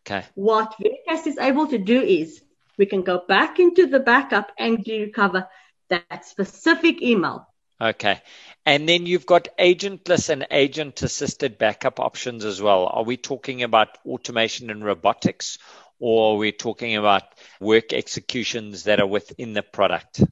Okay. 0.00 0.24
What 0.34 0.74
Veritas 0.80 1.26
is 1.26 1.38
able 1.38 1.66
to 1.68 1.78
do 1.78 2.00
is 2.00 2.40
we 2.78 2.86
can 2.86 3.02
go 3.02 3.22
back 3.26 3.58
into 3.58 3.86
the 3.86 3.98
backup 3.98 4.52
and 4.58 4.84
recover 4.86 5.48
that 5.88 6.24
specific 6.24 7.02
email. 7.02 7.46
Okay. 7.80 8.20
And 8.64 8.88
then 8.88 9.06
you've 9.06 9.26
got 9.26 9.48
agentless 9.58 10.28
and 10.30 10.46
agent 10.50 11.02
assisted 11.02 11.58
backup 11.58 12.00
options 12.00 12.44
as 12.44 12.60
well. 12.60 12.86
Are 12.86 13.04
we 13.04 13.16
talking 13.16 13.62
about 13.62 13.98
automation 14.06 14.70
and 14.70 14.84
robotics 14.84 15.58
or 15.98 16.34
are 16.34 16.36
we 16.36 16.52
talking 16.52 16.96
about 16.96 17.22
work 17.60 17.92
executions 17.92 18.84
that 18.84 19.00
are 19.00 19.06
within 19.06 19.52
the 19.52 19.62
product? 19.62 20.22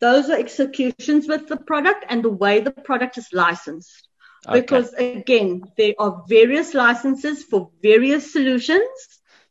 Those 0.00 0.28
are 0.28 0.38
executions 0.38 1.26
with 1.26 1.48
the 1.48 1.56
product 1.56 2.04
and 2.08 2.22
the 2.22 2.30
way 2.30 2.60
the 2.60 2.70
product 2.70 3.16
is 3.18 3.28
licensed. 3.32 4.08
Okay. 4.46 4.60
Because 4.60 4.92
again, 4.92 5.64
there 5.78 5.94
are 5.98 6.24
various 6.28 6.74
licenses 6.74 7.42
for 7.44 7.70
various 7.82 8.30
solutions. 8.32 8.88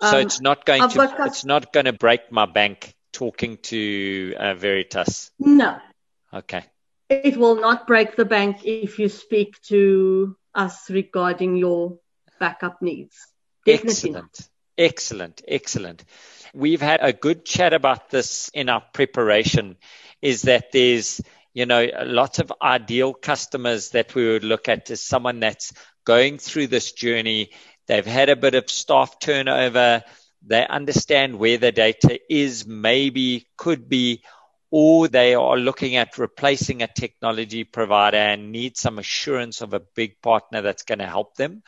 So 0.02 0.18
Um, 0.18 0.22
it's 0.22 0.42
not 0.42 0.66
going 0.66 0.82
I've 0.84 0.92
to 0.92 0.98
got 0.98 1.28
it's 1.28 1.46
not 1.46 1.74
going 1.74 1.86
to 1.86 1.94
break 1.94 2.32
my 2.32 2.46
bank 2.46 2.94
talking 3.12 3.58
to 3.64 4.36
uh, 4.38 4.54
Veritas. 4.56 5.32
no, 5.40 5.80
Okay. 6.34 6.66
it 7.10 7.38
will 7.38 7.56
not 7.56 7.86
break 7.86 8.16
the 8.16 8.26
bank 8.26 8.66
if 8.66 8.98
you 9.00 9.10
speak 9.10 9.62
to 9.64 10.36
us 10.56 10.90
regarding 10.90 11.56
your 11.58 12.00
backup 12.40 12.82
needs. 12.82 13.16
Definitely 13.66 14.12
not. 14.12 14.24
Excellent. 14.26 14.50
Excellent. 14.78 15.42
Excellent. 15.48 16.04
We've 16.54 16.82
had 16.82 17.00
a 17.02 17.14
good 17.14 17.46
chat 17.46 17.74
about 17.74 18.10
this 18.10 18.50
in 18.54 18.70
our 18.70 18.84
preparation 18.94 19.78
is 20.22 20.44
that 20.44 20.72
there's, 20.72 21.22
you 21.54 21.66
know, 21.66 21.88
lots 22.04 22.40
of 22.40 22.52
ideal 22.62 23.14
customers 23.14 23.90
that 23.90 24.16
we 24.16 24.28
would 24.28 24.44
look 24.44 24.68
at 24.70 24.90
as 24.90 25.02
someone 25.02 25.40
that's 25.40 25.74
going 26.06 26.38
through 26.38 26.68
this 26.68 26.92
journey. 26.92 27.52
They've 27.88 28.06
had 28.06 28.30
a 28.30 28.36
bit 28.36 28.56
of 28.56 28.70
staff 28.70 29.20
turnover. 29.20 30.04
They 30.46 30.66
understand 30.66 31.40
where 31.40 31.58
the 31.58 31.72
data 31.72 32.20
is, 32.30 32.66
maybe 32.68 33.48
could 33.58 33.88
be, 33.88 34.24
or 34.76 35.08
they 35.08 35.36
are 35.36 35.58
looking 35.58 35.98
at 35.98 36.18
replacing 36.18 36.82
a 36.82 36.88
technology 36.88 37.64
provider 37.64 38.18
and 38.18 38.52
need 38.52 38.76
some 38.76 38.98
assurance 38.98 39.62
of 39.62 39.74
a 39.74 39.82
big 39.96 40.20
partner 40.20 40.62
that's 40.62 40.82
going 40.82 40.98
to 40.98 41.06
help 41.06 41.36
them 41.36 41.62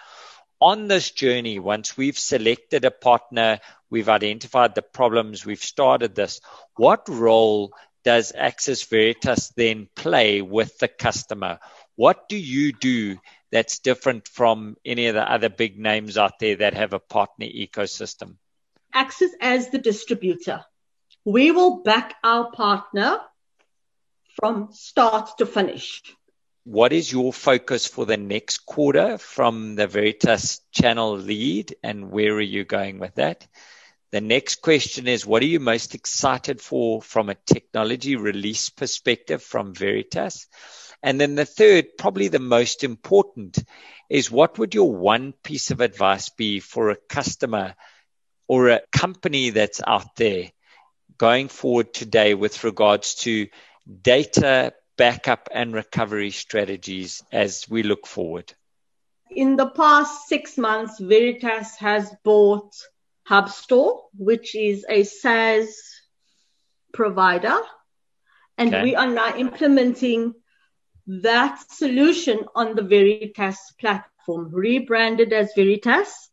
on 0.61 0.87
this 0.87 1.11
journey, 1.11 1.59
once 1.59 1.97
we've 1.97 2.17
selected 2.17 2.85
a 2.85 2.91
partner, 2.91 3.59
we've 3.89 4.09
identified 4.09 4.73
the 4.73 4.81
problems, 4.81 5.45
we've 5.45 5.63
started 5.63 6.15
this, 6.15 6.39
what 6.75 7.07
role 7.09 7.73
does 8.03 8.31
Axiz 8.31 8.87
Veritas 8.87 9.51
then 9.55 9.89
play 9.95 10.41
with 10.41 10.77
the 10.77 10.87
customer? 10.87 11.59
What 11.95 12.29
do 12.29 12.37
you 12.37 12.71
do 12.73 13.17
that's 13.51 13.79
different 13.79 14.27
from 14.27 14.77
any 14.85 15.07
of 15.07 15.15
the 15.15 15.29
other 15.29 15.49
big 15.49 15.77
names 15.79 16.17
out 16.17 16.39
there 16.39 16.57
that 16.57 16.73
have 16.73 16.93
a 16.93 16.99
partner 16.99 17.47
ecosystem? 17.47 18.37
Axiz 18.93 19.31
as 19.41 19.69
the 19.69 19.77
distributor. 19.77 20.63
We 21.25 21.49
will 21.49 21.81
back 21.81 22.13
our 22.23 22.51
partner 22.51 23.19
from 24.39 24.69
start 24.71 25.37
to 25.39 25.47
finish. 25.47 26.03
what 26.65 26.93
is 26.93 27.11
your 27.11 27.31
focus 27.31 27.85
for 27.85 28.07
the 28.07 28.17
next 28.17 28.65
quarter 28.65 29.19
from 29.19 29.75
the 29.75 29.85
Veritas 29.85 30.61
channel 30.71 31.15
lead 31.15 31.75
and 31.83 32.11
where 32.11 32.33
are 32.33 32.41
you 32.41 32.63
going 32.63 32.97
with 32.97 33.15
that? 33.15 33.47
The 34.11 34.21
next 34.21 34.61
question 34.63 35.07
is 35.07 35.25
what 35.25 35.43
are 35.43 35.47
you 35.47 35.59
most 35.59 35.93
excited 35.93 36.59
for 36.59 37.03
from 37.03 37.29
a 37.29 37.35
technology 37.35 38.15
release 38.15 38.69
perspective 38.69 39.43
from 39.43 39.75
Veritas? 39.75 40.47
And 41.03 41.21
then 41.21 41.35
the 41.35 41.45
third, 41.45 41.97
probably 41.99 42.29
the 42.29 42.39
most 42.39 42.83
important, 42.83 43.63
is 44.09 44.31
what 44.31 44.57
would 44.57 44.73
your 44.73 44.91
one 44.91 45.33
piece 45.43 45.69
of 45.69 45.81
advice 45.81 46.29
be 46.29 46.59
for 46.59 46.89
a 46.89 46.97
customer 47.09 47.75
or 48.47 48.69
a 48.69 48.81
company 48.91 49.51
that's 49.51 49.81
out 49.85 50.15
there 50.15 50.51
going 51.17 51.47
forward 51.47 51.93
today 51.93 52.33
with 52.33 52.63
regards 52.63 53.15
to 53.15 53.47
data 54.01 54.73
backup 54.97 55.49
and 55.51 55.73
recovery 55.73 56.31
strategies 56.31 57.23
as 57.31 57.67
we 57.69 57.83
look 57.83 58.07
forward? 58.07 58.53
In 59.29 59.55
the 59.55 59.69
past 59.69 60.27
six 60.27 60.57
months, 60.57 60.99
Veritas 60.99 61.75
has 61.77 62.13
bought 62.23 62.71
HubStor, 63.29 64.01
which 64.17 64.55
is 64.55 64.85
a 64.87 65.03
SaaS 65.03 65.75
provider. 66.93 67.57
And 68.57 68.73
okay. 68.73 68.83
we 68.83 68.95
are 68.95 69.09
now 69.09 69.35
implementing 69.35 70.33
that 71.07 71.59
solution 71.71 72.45
on 72.55 72.75
the 72.75 72.83
Veritas 72.83 73.73
platform, 73.79 74.49
rebranded 74.51 75.33
as 75.33 75.51
Veritas. 75.55 76.29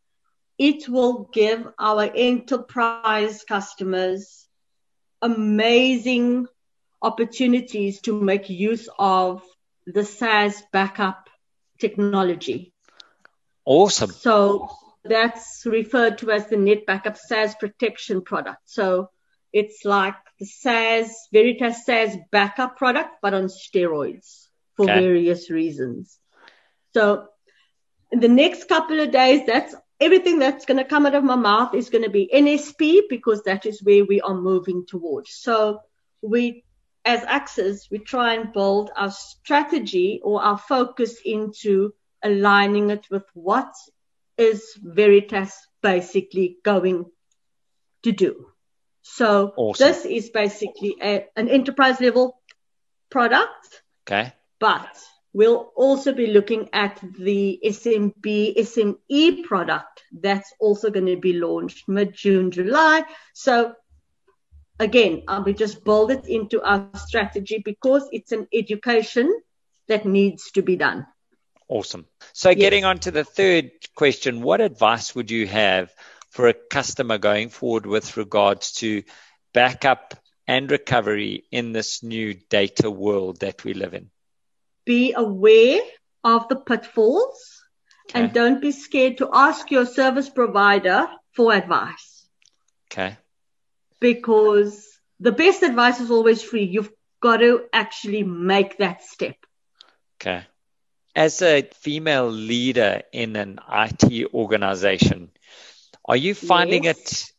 It 0.59 0.88
will 0.88 1.29
give 1.33 1.66
our 1.79 2.11
enterprise 2.14 3.42
customers 3.42 4.47
amazing 5.22 6.46
opportunities 7.00 8.00
to 8.02 8.20
make 8.20 8.50
use 8.50 8.88
of 8.98 9.42
the 9.87 10.04
SaaS 10.04 10.62
backup 10.72 11.28
technology. 11.78 12.72
Awesome. 13.64 14.11
So 14.11 14.68
that's 15.04 15.62
referred 15.64 16.18
to 16.18 16.30
as 16.30 16.48
the 16.48 16.56
NetBackup 16.56 17.16
SaaS 17.16 17.54
protection 17.54 18.22
product. 18.22 18.62
So 18.66 19.11
it's 19.52 19.85
like 19.85 20.14
the 20.38 20.46
SaaS, 20.46 21.28
Veritas 21.32 21.85
SaaS 21.85 22.16
backup 22.30 22.76
product, 22.76 23.16
but 23.20 23.35
on 23.35 23.44
steroids 23.44 24.46
for 24.76 24.85
okay. 24.85 25.00
various 25.00 25.50
reasons. 25.50 26.18
So 26.94 27.26
in 28.11 28.20
the 28.20 28.28
next 28.28 28.68
couple 28.68 29.00
of 29.00 29.11
days, 29.11 29.46
that's 29.46 29.74
everything 30.02 30.38
that's 30.38 30.66
going 30.66 30.78
to 30.78 30.84
come 30.84 31.06
out 31.06 31.14
of 31.14 31.24
my 31.24 31.36
mouth 31.36 31.74
is 31.74 31.90
going 31.90 32.04
to 32.04 32.10
be 32.10 32.28
NSP 32.32 33.02
because 33.08 33.42
that 33.44 33.66
is 33.66 33.82
where 33.82 34.04
we 34.04 34.20
are 34.20 34.34
moving 34.34 34.84
towards. 34.86 35.30
So 35.30 35.80
we 36.20 36.64
as 37.04 37.20
Axiz, 37.22 37.90
we 37.90 37.98
try 37.98 38.34
and 38.34 38.52
build 38.52 38.90
our 38.96 39.10
strategy 39.10 40.20
or 40.22 40.42
our 40.42 40.58
focus 40.58 41.20
into 41.24 41.92
aligning 42.22 42.90
it 42.90 43.06
with 43.10 43.24
what 43.34 43.72
is 44.38 44.78
Veritas 44.80 45.52
basically 45.82 46.58
going 46.62 47.06
to 48.04 48.12
do. 48.12 48.46
So 49.02 49.52
awesome. 49.56 49.86
this 49.86 50.04
is 50.04 50.30
basically 50.30 50.96
a, 51.02 51.26
an 51.34 51.48
enterprise 51.48 52.00
level 52.00 52.40
product. 53.10 53.82
Okay. 54.06 54.32
But 54.60 54.96
we'll 55.33 55.73
also 55.77 56.12
be 56.12 56.27
looking 56.27 56.68
at 56.73 57.01
the 57.18 57.61
SMB, 57.64 58.57
SME 58.59 59.45
product 59.45 60.03
that's 60.12 60.53
also 60.61 60.90
going 60.90 61.07
to 61.07 61.16
be 61.16 61.33
launched 61.33 61.88
mid 61.88 62.14
June, 62.14 62.51
July. 62.51 63.05
So 63.35 63.75
again, 64.79 65.23
uh, 65.29 65.42
we 65.45 65.55
just 65.55 65.85
build 65.85 66.11
it 66.11 66.27
into 66.27 66.62
our 66.62 66.88
strategy 66.97 67.62
because 67.64 68.09
it's 68.12 68.33
an 68.33 68.49
education 68.53 69.33
that 69.88 70.07
needs 70.07 70.51
to 70.53 70.62
be 70.62 70.77
done. 70.77 71.07
Awesome. 71.68 72.07
So, 72.35 72.51
yes. 72.51 72.59
getting 72.59 72.85
on 72.85 72.99
to 73.01 73.11
the 73.11 73.25
third 73.25 73.71
question, 73.95 74.42
what 74.42 74.61
advice 74.61 75.14
would 75.14 75.31
you 75.31 75.47
have 75.47 75.90
for 76.31 76.49
a 76.49 76.55
customer 76.55 77.18
going 77.18 77.49
forward 77.49 77.87
with 77.87 78.16
regards 78.16 78.73
to 78.73 79.03
backup 79.55 80.14
and 80.47 80.71
recovery 80.71 81.45
in 81.51 81.73
this 81.73 82.03
new 82.03 82.35
data 82.35 82.90
world 82.90 83.40
that 83.40 83.64
we 83.64 83.73
live 83.75 83.95
in? 83.95 84.11
Be 84.85 85.14
aware 85.16 85.81
of 86.25 86.49
the 86.49 86.57
pitfalls 86.57 87.62
okay. 88.11 88.21
and 88.21 88.33
don't 88.33 88.61
be 88.61 88.73
scared 88.73 89.18
to 89.18 89.31
ask 89.33 89.71
your 89.71 89.87
service 89.87 90.29
provider 90.29 91.09
for 91.33 91.53
advice. 91.53 92.27
Okay 92.92 93.16
because 94.03 94.99
the 95.21 95.33
best 95.33 95.62
advice 95.62 96.01
is 96.01 96.11
always 96.11 96.42
free. 96.42 96.64
You've 96.64 96.90
got 97.21 97.38
to 97.38 97.62
actually 97.73 98.25
make 98.25 98.79
that 98.79 99.03
step. 99.03 99.37
Okay. 100.21 100.42
As 101.14 101.40
a 101.40 101.62
female 101.62 102.29
leader 102.29 103.03
in 103.12 103.37
an 103.37 103.61
IT 103.71 104.35
organization, 104.35 105.31
are 106.05 106.16
you 106.16 106.35
finding 106.35 106.85
yes. 106.85 106.99
it 106.99 107.33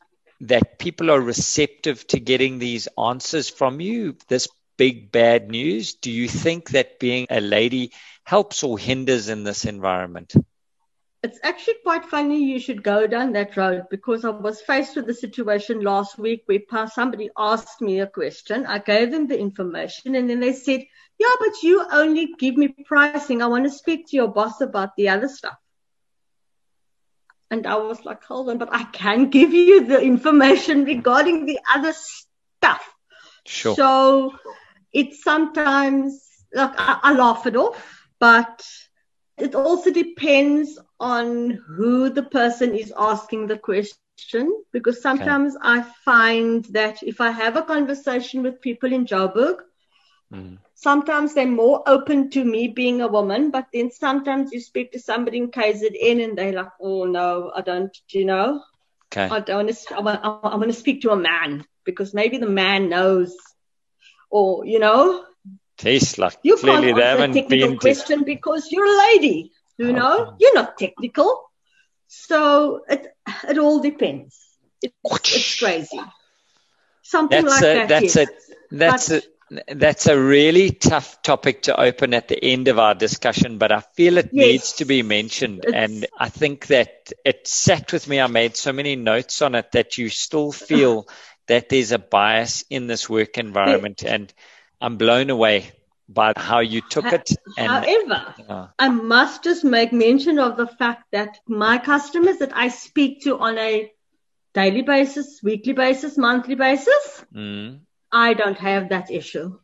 that 0.47 0.79
people 0.79 1.11
are 1.11 1.19
receptive 1.19 2.07
to 2.07 2.19
getting 2.19 2.59
these 2.59 2.87
answers 2.97 3.49
from 3.49 3.81
you, 3.81 4.15
this 4.29 4.47
big 4.77 5.11
bad 5.11 5.49
news? 5.49 5.95
Do 5.95 6.11
you 6.11 6.27
think 6.27 6.71
that 6.71 6.99
being 6.99 7.27
a 7.29 7.41
lady 7.41 7.91
helps 8.23 8.63
or 8.63 8.77
hinders 8.77 9.29
in 9.29 9.43
this 9.43 9.65
environment? 9.65 10.33
it's 11.23 11.39
actually 11.41 11.75
quite 11.83 12.05
funny 12.05 12.43
you 12.43 12.59
should 12.59 12.83
go 12.83 13.07
down 13.07 13.31
that 13.31 13.55
road 13.55 13.85
because 13.89 14.25
I 14.25 14.29
was 14.29 14.61
faced 14.61 14.97
with 14.97 15.07
the 15.07 15.13
situation 15.13 15.79
last 15.79 16.17
week 16.17 16.43
where 16.47 16.87
somebody 16.87 17.29
asked 17.37 17.81
me 17.81 18.01
a 18.01 18.07
question. 18.07 18.65
I 18.65 18.79
gave 18.79 19.09
them 19.09 19.27
the 19.27 19.39
information 19.39 20.15
and 20.15 20.29
then 20.29 20.41
they 20.41 20.51
said, 20.51 20.83
yeah, 21.17 21.35
but 21.39 21.63
you 21.63 21.85
only 21.89 22.33
give 22.37 22.57
me 22.57 22.75
pricing. 22.85 23.41
I 23.41 23.47
want 23.47 23.63
to 23.63 23.71
speak 23.71 24.09
to 24.09 24.17
your 24.17 24.27
boss 24.27 24.59
about 24.59 24.97
the 24.97 25.09
other 25.09 25.29
stuff. 25.29 25.55
And 27.49 27.65
I 27.67 27.77
was 27.77 28.03
like, 28.03 28.21
hold 28.25 28.49
on, 28.49 28.57
but 28.57 28.69
I 28.73 28.83
can 28.83 29.29
give 29.29 29.53
you 29.53 29.85
the 29.85 30.01
information 30.01 30.83
regarding 30.83 31.45
the 31.45 31.59
other 31.73 31.93
stuff. 31.93 32.83
Sure. 33.45 33.75
So 33.75 34.33
it's 34.93 35.23
sometimes 35.23 36.21
like 36.53 36.73
I, 36.77 36.99
I 37.03 37.13
laugh 37.13 37.45
it 37.47 37.55
off, 37.55 38.07
but 38.19 38.65
it 39.37 39.55
also 39.55 39.91
depends 39.91 40.79
on 40.99 41.51
who 41.51 42.09
the 42.09 42.23
person 42.23 42.75
is 42.75 42.93
asking 42.97 43.47
the 43.47 43.57
question 43.57 43.97
because 44.71 45.01
sometimes 45.01 45.55
okay. 45.55 45.67
I 45.67 45.81
find 46.05 46.65
that 46.65 47.01
if 47.01 47.19
I 47.19 47.31
have 47.31 47.57
a 47.57 47.63
conversation 47.63 48.43
with 48.43 48.61
people 48.61 48.93
in 48.93 49.05
Joburg, 49.05 49.57
mm. 50.31 50.59
sometimes 50.75 51.33
they're 51.33 51.47
more 51.47 51.81
open 51.87 52.29
to 52.31 52.43
me 52.43 52.67
being 52.67 53.01
a 53.01 53.07
woman, 53.07 53.49
but 53.49 53.67
then 53.73 53.89
sometimes 53.91 54.51
you 54.51 54.59
speak 54.59 54.91
to 54.91 54.99
somebody 54.99 55.39
in 55.39 55.49
KZN 55.49 56.23
and 56.23 56.37
they're 56.37 56.53
like, 56.53 56.71
oh 56.79 57.05
no, 57.05 57.51
I 57.55 57.61
don't, 57.61 57.95
you 58.09 58.25
know, 58.25 58.63
okay. 59.11 59.33
I 59.33 59.39
don't 59.39 59.65
want 59.65 59.75
to, 59.75 59.95
I 59.95 59.99
want, 59.99 60.19
I 60.23 60.55
want 60.55 60.71
to 60.71 60.73
speak 60.73 61.01
to 61.01 61.11
a 61.11 61.17
man 61.17 61.65
because 61.83 62.13
maybe 62.13 62.37
the 62.37 62.47
man 62.47 62.87
knows 62.87 63.35
or, 64.33 64.65
you 64.65 64.79
know, 64.79 65.25
Tastes 65.77 66.17
like 66.17 66.37
you 66.43 66.57
clearly 66.57 66.93
can't 66.93 66.93
answer 66.93 67.21
a 67.21 67.27
technical 67.27 67.77
question 67.77 68.23
because 68.25 68.71
you're 68.71 68.85
a 68.85 68.97
lady. 69.13 69.51
You 69.77 69.91
okay. 69.91 69.93
know, 69.93 70.35
you're 70.39 70.55
not 70.55 70.77
technical. 70.77 71.41
So 72.07 72.81
it 72.89 73.07
it 73.49 73.57
all 73.57 73.81
depends. 73.81 74.39
It, 74.81 74.93
it's 75.03 75.55
crazy. 75.59 75.99
Something 77.03 77.45
that's 77.45 77.47
like 77.47 77.63
a, 77.63 77.73
that. 77.73 77.87
That's 77.87 78.15
yes. 78.15 78.17
a 78.17 78.27
that's 78.71 79.09
but, 79.09 79.23
a 79.51 79.75
that's 79.75 80.07
a 80.07 80.19
really 80.19 80.71
tough 80.71 81.21
topic 81.21 81.63
to 81.63 81.79
open 81.79 82.13
at 82.13 82.27
the 82.27 82.43
end 82.43 82.67
of 82.67 82.79
our 82.79 82.95
discussion, 82.95 83.57
but 83.59 83.71
I 83.71 83.81
feel 83.95 84.17
it 84.17 84.31
yes, 84.31 84.45
needs 84.45 84.73
to 84.73 84.85
be 84.85 85.03
mentioned. 85.03 85.65
And 85.71 86.05
I 86.17 86.29
think 86.29 86.67
that 86.67 87.11
it 87.25 87.47
sat 87.47 87.91
with 87.93 88.07
me. 88.07 88.19
I 88.19 88.27
made 88.27 88.55
so 88.57 88.73
many 88.73 88.95
notes 88.95 89.41
on 89.41 89.55
it 89.55 89.71
that 89.73 89.97
you 89.97 90.09
still 90.09 90.51
feel 90.51 91.07
that 91.47 91.69
there's 91.69 91.91
a 91.91 91.99
bias 91.99 92.63
in 92.69 92.87
this 92.87 93.09
work 93.09 93.37
environment. 93.37 94.03
And 94.03 94.33
I'm 94.79 94.97
blown 94.97 95.29
away 95.29 95.71
by 96.07 96.33
how 96.35 96.59
you 96.59 96.81
took 96.81 97.05
it. 97.05 97.31
And, 97.57 97.71
However, 97.71 98.33
uh, 98.47 98.67
I 98.77 98.89
must 98.89 99.43
just 99.43 99.63
make 99.63 99.93
mention 99.93 100.39
of 100.39 100.57
the 100.57 100.67
fact 100.67 101.05
that 101.11 101.39
my 101.47 101.77
customers 101.77 102.37
that 102.37 102.55
I 102.55 102.69
speak 102.69 103.23
to 103.23 103.37
on 103.39 103.57
a 103.57 103.91
daily 104.53 104.81
basis, 104.81 105.41
weekly 105.41 105.73
basis, 105.73 106.17
monthly 106.17 106.55
basis, 106.55 107.25
mm. 107.33 107.79
I 108.11 108.33
don't 108.33 108.57
have 108.57 108.89
that 108.89 109.09
issue. 109.11 109.57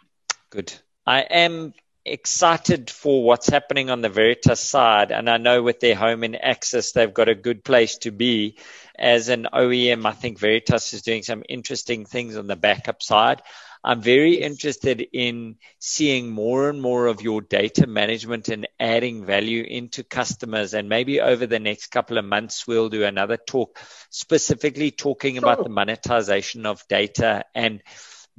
Good. 0.49 0.73
I 1.05 1.21
am 1.21 1.73
excited 2.09 2.89
for 2.89 3.23
what's 3.23 3.47
happening 3.47 3.89
on 3.89 4.01
the 4.01 4.09
Veritas 4.09 4.59
side. 4.59 5.11
And 5.11 5.29
I 5.29 5.37
know 5.37 5.63
with 5.63 5.79
their 5.79 5.95
home 5.95 6.23
in 6.23 6.33
Axiz, 6.33 6.93
they've 6.93 7.13
got 7.13 7.29
a 7.29 7.35
good 7.35 7.63
place 7.63 7.97
to 7.99 8.11
be. 8.11 8.57
As 8.97 9.29
an 9.29 9.47
OEM, 9.53 10.05
I 10.05 10.11
think 10.11 10.39
Veritas 10.39 10.93
is 10.93 11.03
doing 11.03 11.23
some 11.23 11.43
interesting 11.47 12.05
things 12.05 12.35
on 12.35 12.47
the 12.47 12.55
backup 12.55 13.01
side. 13.01 13.41
I'm 13.81 14.01
very 14.01 14.33
interested 14.35 15.07
in 15.13 15.55
seeing 15.79 16.29
more 16.29 16.69
and 16.69 16.81
more 16.81 17.07
of 17.07 17.21
your 17.21 17.41
data 17.41 17.87
management 17.87 18.49
and 18.49 18.67
adding 18.77 19.25
value 19.25 19.63
into 19.63 20.03
customers. 20.03 20.73
And 20.73 20.89
maybe 20.89 21.21
over 21.21 21.47
the 21.47 21.59
next 21.59 21.87
couple 21.87 22.17
of 22.17 22.25
months, 22.25 22.67
we'll 22.67 22.89
do 22.89 23.05
another 23.05 23.37
talk 23.37 23.79
specifically 24.09 24.91
talking 24.91 25.37
about 25.37 25.63
the 25.63 25.69
monetization 25.69 26.65
of 26.65 26.85
data 26.89 27.45
and 27.55 27.81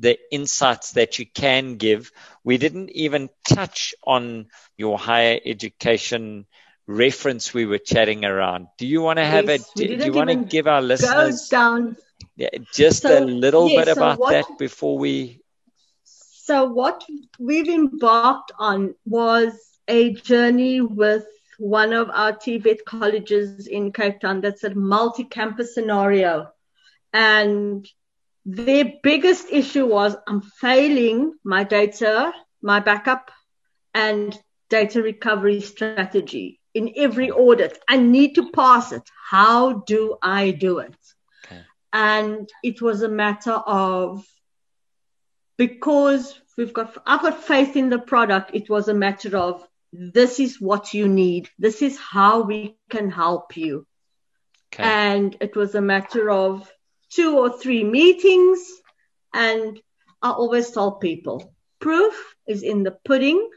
the 0.00 0.18
insights 0.32 0.92
that 0.92 1.18
you 1.18 1.26
can 1.26 1.76
give. 1.76 2.10
We 2.42 2.58
didn't 2.58 2.90
even 2.90 3.28
touch 3.48 3.94
on 4.04 4.46
your 4.76 4.98
higher 4.98 5.38
education 5.44 6.46
reference 6.86 7.54
we 7.54 7.66
were 7.66 7.78
chatting 7.78 8.24
around. 8.24 8.66
Do 8.78 8.86
you 8.86 9.02
want 9.02 9.18
to 9.18 9.24
have 9.24 9.46
yes, 9.46 9.70
a, 9.76 9.78
do, 9.78 9.96
do 9.96 10.04
you 10.06 10.12
want 10.12 10.30
to 10.30 10.36
give 10.36 10.66
our 10.66 10.82
listeners 10.82 11.48
down 11.48 11.96
yeah, 12.36 12.48
just 12.72 13.02
so, 13.02 13.18
a 13.18 13.24
little 13.24 13.68
bit 13.68 13.88
about 13.88 14.18
what, 14.18 14.32
that 14.32 14.58
before 14.58 14.98
we 14.98 15.40
so 16.04 16.64
what 16.64 17.04
we've 17.38 17.68
embarked 17.68 18.50
on 18.58 18.94
was 19.04 19.52
a 19.86 20.14
journey 20.14 20.80
with 20.80 21.24
one 21.58 21.92
of 21.92 22.10
our 22.10 22.32
TVET 22.32 22.84
colleges 22.86 23.66
in 23.66 23.92
Cape 23.92 24.20
Town 24.20 24.40
that's 24.40 24.64
a 24.64 24.74
multi-campus 24.74 25.74
scenario. 25.74 26.50
And 27.12 27.86
their 28.44 28.92
biggest 29.03 29.46
issue 29.50 29.87
was 29.87 30.16
I'm 30.26 30.40
failing 30.40 31.35
my 31.44 31.64
data, 31.64 32.33
my 32.62 32.81
backup 32.81 33.31
and 33.94 34.38
data 34.68 35.03
recovery 35.03 35.61
strategy 35.61 36.61
in 36.74 36.92
every 36.96 37.31
audit. 37.31 37.79
I 37.88 37.96
need 37.96 38.37
to 38.37 38.50
pass 38.50 38.92
it. 38.92 39.03
How 39.29 39.81
do 39.87 40.16
I 40.22 40.53
do 40.53 40.79
it? 40.79 40.96
Okay. 41.44 41.62
And 41.92 42.48
it 42.62 42.81
was 42.81 43.03
a 43.03 43.09
matter 43.09 43.53
of 43.53 44.24
because 45.57 46.40
we've 46.57 46.72
got 46.72 46.96
I've 47.07 47.22
got 47.22 47.42
faith 47.42 47.76
in 47.76 47.90
the 47.90 47.98
product, 47.98 48.53
it 48.55 48.70
was 48.70 48.88
a 48.88 48.94
matter 48.94 49.37
of 49.37 49.66
this 49.92 50.38
is 50.40 50.61
what 50.61 50.94
you 50.94 51.09
need. 51.09 51.50
This 51.59 51.83
is 51.83 51.98
how 51.98 52.42
we 52.42 52.76
can 52.88 53.11
help 53.11 53.57
you. 53.57 53.87
Okay. 54.72 54.85
And 54.85 55.37
it 55.40 55.57
was 55.57 55.74
a 55.74 55.81
matter 55.81 56.31
of 56.31 56.70
two 57.10 57.38
or 57.38 57.58
three 57.58 57.84
meetings. 57.84 58.60
And 59.32 59.80
I 60.22 60.30
always 60.30 60.70
tell 60.70 60.92
people 60.92 61.54
proof 61.80 62.14
is 62.46 62.62
in 62.62 62.82
the 62.82 62.96
pudding. 63.04 63.48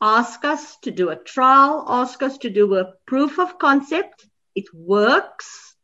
Ask 0.00 0.44
us 0.44 0.78
to 0.78 0.90
do 0.90 1.10
a 1.10 1.16
trial, 1.16 1.84
ask 1.88 2.22
us 2.22 2.38
to 2.38 2.50
do 2.50 2.74
a 2.74 2.94
proof 3.06 3.38
of 3.38 3.58
concept. 3.58 4.26
It 4.54 4.64
works. 4.74 5.76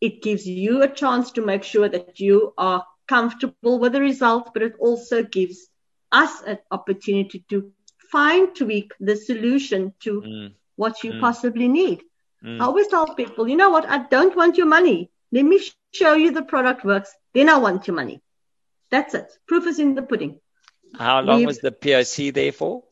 It 0.00 0.22
gives 0.22 0.46
you 0.46 0.82
a 0.82 0.88
chance 0.88 1.32
to 1.32 1.46
make 1.46 1.62
sure 1.62 1.88
that 1.88 2.18
you 2.18 2.52
are 2.58 2.84
comfortable 3.06 3.78
with 3.78 3.92
the 3.92 4.00
result, 4.00 4.52
but 4.52 4.62
it 4.62 4.74
also 4.78 5.22
gives 5.22 5.68
us 6.12 6.42
an 6.42 6.58
opportunity 6.70 7.44
to 7.50 7.72
fine 8.10 8.52
tweak 8.54 8.92
the 9.00 9.16
solution 9.16 9.94
to 10.00 10.20
mm. 10.20 10.52
what 10.76 11.02
you 11.04 11.12
mm. 11.12 11.20
possibly 11.20 11.68
need. 11.68 12.02
Mm. 12.44 12.60
I 12.60 12.64
always 12.64 12.88
tell 12.88 13.14
people, 13.14 13.48
you 13.48 13.56
know 13.56 13.70
what? 13.70 13.88
I 13.88 13.98
don't 13.98 14.36
want 14.36 14.56
your 14.56 14.66
money. 14.66 15.10
Let 15.32 15.44
me 15.44 15.60
show 15.92 16.14
you 16.14 16.32
the 16.32 16.42
product 16.42 16.84
works. 16.84 17.12
Then 17.34 17.48
I 17.48 17.58
want 17.58 17.86
your 17.86 17.96
money. 17.96 18.20
That's 18.90 19.14
it. 19.14 19.30
Proof 19.46 19.66
is 19.66 19.78
in 19.78 19.94
the 19.94 20.02
pudding. 20.02 20.40
How 20.94 21.20
long 21.20 21.38
We've, 21.38 21.46
was 21.46 21.58
the 21.58 21.72
POC 21.72 22.32
there 22.32 22.52
for? 22.52 22.84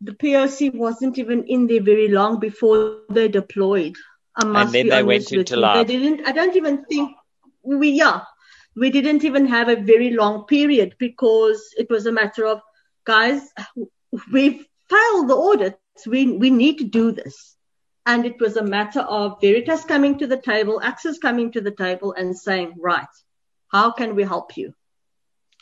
The 0.00 0.12
POC 0.12 0.74
wasn't 0.74 1.18
even 1.18 1.44
in 1.44 1.66
there 1.66 1.82
very 1.82 2.08
long 2.08 2.40
before 2.40 3.00
they 3.10 3.28
deployed. 3.28 3.96
I 4.34 4.44
must 4.44 4.66
and 4.66 4.74
then 4.74 4.84
be 4.86 4.90
they 4.90 5.02
went 5.02 5.32
into 5.32 5.56
live. 5.56 5.86
They 5.86 5.98
didn't. 5.98 6.26
I 6.26 6.32
don't 6.32 6.56
even 6.56 6.84
think 6.84 7.12
we. 7.62 7.90
Yeah, 7.90 8.22
we 8.74 8.90
didn't 8.90 9.24
even 9.24 9.46
have 9.46 9.68
a 9.68 9.76
very 9.76 10.10
long 10.10 10.44
period 10.46 10.96
because 10.98 11.62
it 11.78 11.88
was 11.88 12.06
a 12.06 12.12
matter 12.12 12.46
of 12.46 12.60
guys 13.04 13.40
we've 14.32 14.66
failed 14.88 15.28
the 15.28 15.36
audits. 15.36 16.06
We, 16.06 16.36
we 16.36 16.50
need 16.50 16.78
to 16.78 16.84
do 16.84 17.12
this. 17.12 17.55
And 18.06 18.24
it 18.24 18.40
was 18.40 18.56
a 18.56 18.62
matter 18.62 19.00
of 19.00 19.40
Veritas 19.40 19.84
coming 19.84 20.18
to 20.18 20.28
the 20.28 20.36
table, 20.36 20.80
Axiz 20.82 21.20
coming 21.20 21.50
to 21.52 21.60
the 21.60 21.72
table 21.72 22.14
and 22.16 22.38
saying, 22.38 22.74
right, 22.78 23.14
how 23.68 23.90
can 23.90 24.14
we 24.14 24.22
help 24.22 24.56
you? 24.56 24.74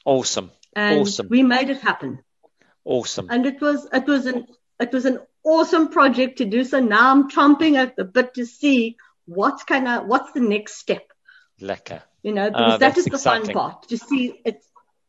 Awesome. 0.04 0.50
And 0.76 1.00
awesome. 1.00 1.28
we 1.30 1.42
made 1.42 1.70
it 1.70 1.80
happen. 1.80 2.20
Awesome. 2.84 3.28
And 3.30 3.46
it 3.46 3.62
was, 3.62 3.88
it 3.90 4.06
was 4.06 4.26
an, 4.26 4.46
it 4.78 4.92
was 4.92 5.06
an 5.06 5.20
awesome 5.42 5.88
project 5.88 6.38
to 6.38 6.44
do. 6.44 6.64
So 6.64 6.80
now 6.80 7.12
I'm 7.12 7.30
chomping 7.30 7.76
at 7.76 7.96
the 7.96 8.04
bit 8.04 8.34
to 8.34 8.44
see 8.44 8.96
what 9.24 9.66
kind 9.66 9.88
of, 9.88 10.06
what's 10.06 10.32
the 10.32 10.40
next 10.40 10.74
step. 10.76 11.04
Lekker. 11.62 12.02
You 12.22 12.34
know, 12.34 12.50
because 12.50 12.74
uh, 12.74 12.76
that 12.78 12.98
is 12.98 13.06
the 13.06 13.12
exciting. 13.12 13.46
fun 13.46 13.54
part 13.54 13.88
to 13.88 13.96
see 13.96 14.38
it, 14.44 14.62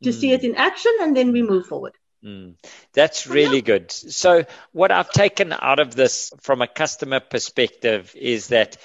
to 0.04 0.12
mm. 0.12 0.13
see 0.13 0.32
it 0.32 0.45
in 0.45 0.56
action 0.56 0.93
and 1.02 1.17
then 1.17 1.34
we 1.34 1.41
move 1.41 1.65
forward. 1.65 1.93
Mm, 2.25 2.55
that's 2.93 3.27
really 3.27 3.61
good. 3.61 3.91
So, 3.91 4.45
what 4.71 4.91
I've 4.91 5.11
taken 5.11 5.53
out 5.53 5.79
of 5.79 5.93
this 5.93 6.33
from 6.41 6.61
a 6.61 6.67
customer 6.67 7.19
perspective 7.19 8.15
is 8.15 8.47
that 8.47 8.77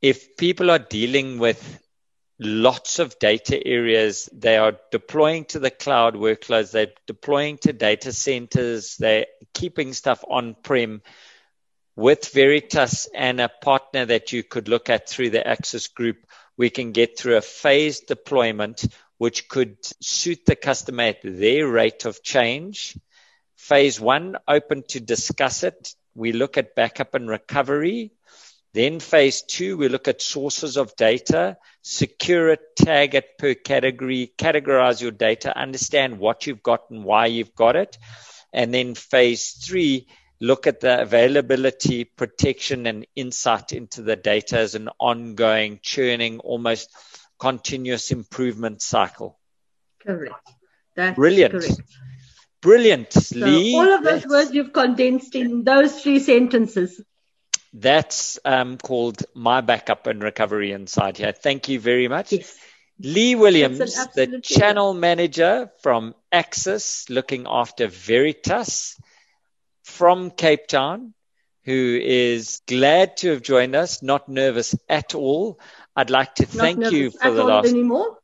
if 0.00 0.36
people 0.36 0.70
are 0.70 0.78
dealing 0.78 1.38
with 1.38 1.80
lots 2.38 2.98
of 2.98 3.18
data 3.18 3.64
areas, 3.66 4.30
they 4.32 4.56
are 4.56 4.78
deploying 4.90 5.44
to 5.46 5.58
the 5.58 5.70
cloud 5.70 6.14
workloads, 6.14 6.70
they're 6.70 6.92
deploying 7.06 7.58
to 7.58 7.74
data 7.74 8.12
centers, 8.12 8.96
they're 8.96 9.26
keeping 9.52 9.92
stuff 9.92 10.24
on 10.28 10.54
prem. 10.62 11.02
With 11.96 12.28
Veritas 12.28 13.08
and 13.14 13.40
a 13.40 13.48
partner 13.48 14.04
that 14.06 14.32
you 14.32 14.42
could 14.42 14.68
look 14.68 14.90
at 14.90 15.08
through 15.08 15.30
the 15.30 15.40
Axiz 15.40 15.92
Group, 15.92 16.26
we 16.56 16.68
can 16.70 16.92
get 16.92 17.18
through 17.18 17.36
a 17.36 17.42
phased 17.42 18.06
deployment 18.06 18.86
which 19.18 19.48
could 19.48 19.76
suit 20.00 20.44
the 20.46 20.56
customer 20.56 21.04
at 21.04 21.20
their 21.22 21.68
rate 21.68 22.04
of 22.04 22.22
change. 22.22 22.96
Phase 23.56 24.00
one, 24.00 24.36
open 24.46 24.82
to 24.88 25.00
discuss 25.00 25.62
it. 25.62 25.94
We 26.14 26.32
look 26.32 26.58
at 26.58 26.74
backup 26.74 27.14
and 27.14 27.28
recovery. 27.28 28.12
Then 28.74 29.00
phase 29.00 29.40
two, 29.40 29.78
we 29.78 29.88
look 29.88 30.06
at 30.06 30.20
sources 30.20 30.76
of 30.76 30.94
data, 30.96 31.56
secure 31.80 32.50
it, 32.50 32.60
tag 32.76 33.14
it 33.14 33.38
per 33.38 33.54
category, 33.54 34.32
categorize 34.36 35.00
your 35.00 35.12
data, 35.12 35.56
understand 35.56 36.18
what 36.18 36.46
you've 36.46 36.62
got 36.62 36.90
and 36.90 37.02
why 37.02 37.26
you've 37.26 37.54
got 37.54 37.76
it. 37.76 37.96
And 38.52 38.74
then 38.74 38.94
phase 38.94 39.52
three, 39.52 40.08
look 40.40 40.66
at 40.66 40.80
the 40.80 41.00
availability, 41.00 42.04
protection, 42.04 42.86
and 42.86 43.06
insight 43.16 43.72
into 43.72 44.02
the 44.02 44.16
data 44.16 44.58
as 44.58 44.74
an 44.74 44.90
ongoing, 44.98 45.80
churning, 45.82 46.40
almost 46.40 46.90
continuous 47.38 48.10
improvement 48.10 48.82
cycle. 48.82 49.38
Correct. 50.00 50.34
That's 50.94 51.16
Brilliant. 51.16 51.52
Correct. 51.52 51.80
Brilliant, 52.62 53.12
so 53.12 53.38
Lee. 53.38 53.76
All 53.76 53.92
of 53.92 54.02
those 54.02 54.26
words 54.26 54.52
you've 54.52 54.72
condensed 54.72 55.34
in 55.34 55.62
those 55.62 56.00
three 56.02 56.18
sentences. 56.18 57.00
That's 57.72 58.38
um, 58.44 58.78
called 58.78 59.22
My 59.34 59.60
Backup 59.60 60.06
and 60.06 60.22
Recovery 60.22 60.72
Inside 60.72 61.18
here. 61.18 61.32
Thank 61.32 61.68
you 61.68 61.78
very 61.78 62.08
much. 62.08 62.32
Yes. 62.32 62.56
Lee 62.98 63.34
Williams, 63.34 63.78
the 64.14 64.40
channel 64.42 64.94
manager 64.94 65.70
from 65.82 66.14
Axiz, 66.32 67.10
looking 67.10 67.44
after 67.46 67.88
Veritas 67.88 68.98
from 69.84 70.30
Cape 70.30 70.66
Town, 70.66 71.12
who 71.66 72.00
is 72.02 72.62
glad 72.66 73.18
to 73.18 73.32
have 73.32 73.42
joined 73.42 73.76
us, 73.76 74.02
not 74.02 74.28
nervous 74.30 74.74
at 74.88 75.14
all. 75.14 75.60
I'd 75.96 76.10
like 76.10 76.36
to 76.36 76.46
thank 76.46 76.92
you 76.92 77.10
for 77.10 77.32
the 77.32 77.44
last 77.44 77.68
anymore. 77.68 78.18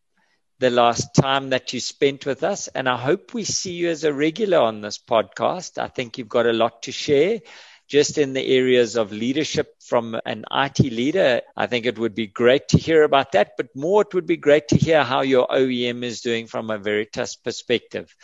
the 0.61 0.71
last 0.71 1.15
time 1.15 1.51
that 1.51 1.73
you 1.75 1.81
spent 1.81 2.25
with 2.25 2.45
us, 2.45 2.69
and 2.69 2.89
I 2.89 2.97
hope 2.97 3.35
we 3.35 3.45
see 3.45 3.73
you 3.73 3.91
as 3.91 4.05
a 4.05 4.13
regular 4.15 4.59
on 4.59 4.81
this 4.81 4.99
podcast. 4.99 5.79
I 5.79 5.89
think 5.89 6.19
you've 6.19 6.29
got 6.29 6.47
a 6.47 6.53
lot 6.55 6.85
to 6.85 6.93
share. 6.93 7.41
Just 7.89 8.17
in 8.17 8.33
the 8.33 8.47
areas 8.57 8.97
of 8.97 9.13
leadership 9.13 9.75
from 9.81 10.19
an 10.25 10.47
IT 10.51 10.81
leader, 10.81 11.43
I 11.57 11.67
think 11.67 11.85
it 11.85 11.99
would 11.99 12.15
be 12.15 12.27
great 12.27 12.69
to 12.69 12.79
hear 12.79 13.03
about 13.03 13.33
that. 13.33 13.53
But 13.59 13.77
more, 13.77 14.03
it 14.03 14.15
would 14.15 14.27
be 14.27 14.39
great 14.39 14.69
to 14.69 14.77
hear 14.79 15.03
how 15.05 15.23
your 15.23 15.47
OEM 15.49 16.03
is 16.03 16.23
doing 16.23 16.47
from 16.47 16.71
a 16.71 16.79
Veritas 16.79 17.37
perspective. 17.37 18.15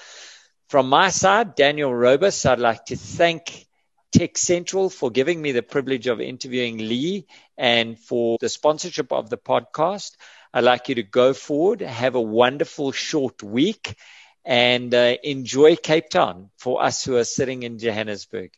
From 0.71 0.89
my 0.89 1.11
side, 1.11 1.55
Daniel 1.55 1.93
Robus, 1.93 2.47
I'd 2.47 2.61
like 2.61 2.87
to 2.87 2.97
thank 2.97 3.68
TechCentral 4.13 4.93
for 4.93 5.11
giving 5.11 5.41
me 5.41 5.53
the 5.53 5.63
privilege 5.63 6.07
of 6.07 6.21
interviewing 6.21 6.79
Lee 6.79 7.27
and 7.57 7.99
for 7.99 8.39
the 8.41 8.49
sponsorship 8.49 9.13
of 9.13 9.31
the 9.31 9.37
podcast. 9.37 10.17
I'd 10.53 10.65
like 10.65 10.89
you 10.89 10.97
to 10.97 11.03
go 11.03 11.35
forward, 11.35 11.81
have 11.81 12.15
a 12.15 12.21
wonderful 12.21 12.93
short 12.93 13.43
week, 13.43 13.97
and 14.45 14.95
uh, 14.95 15.17
enjoy 15.23 15.77
Cape 15.77 16.09
Town 16.09 16.51
for 16.57 16.83
us 16.83 17.05
who 17.05 17.17
are 17.17 17.25
sitting 17.25 17.63
in 17.65 17.79
Johannesburg. 17.79 18.53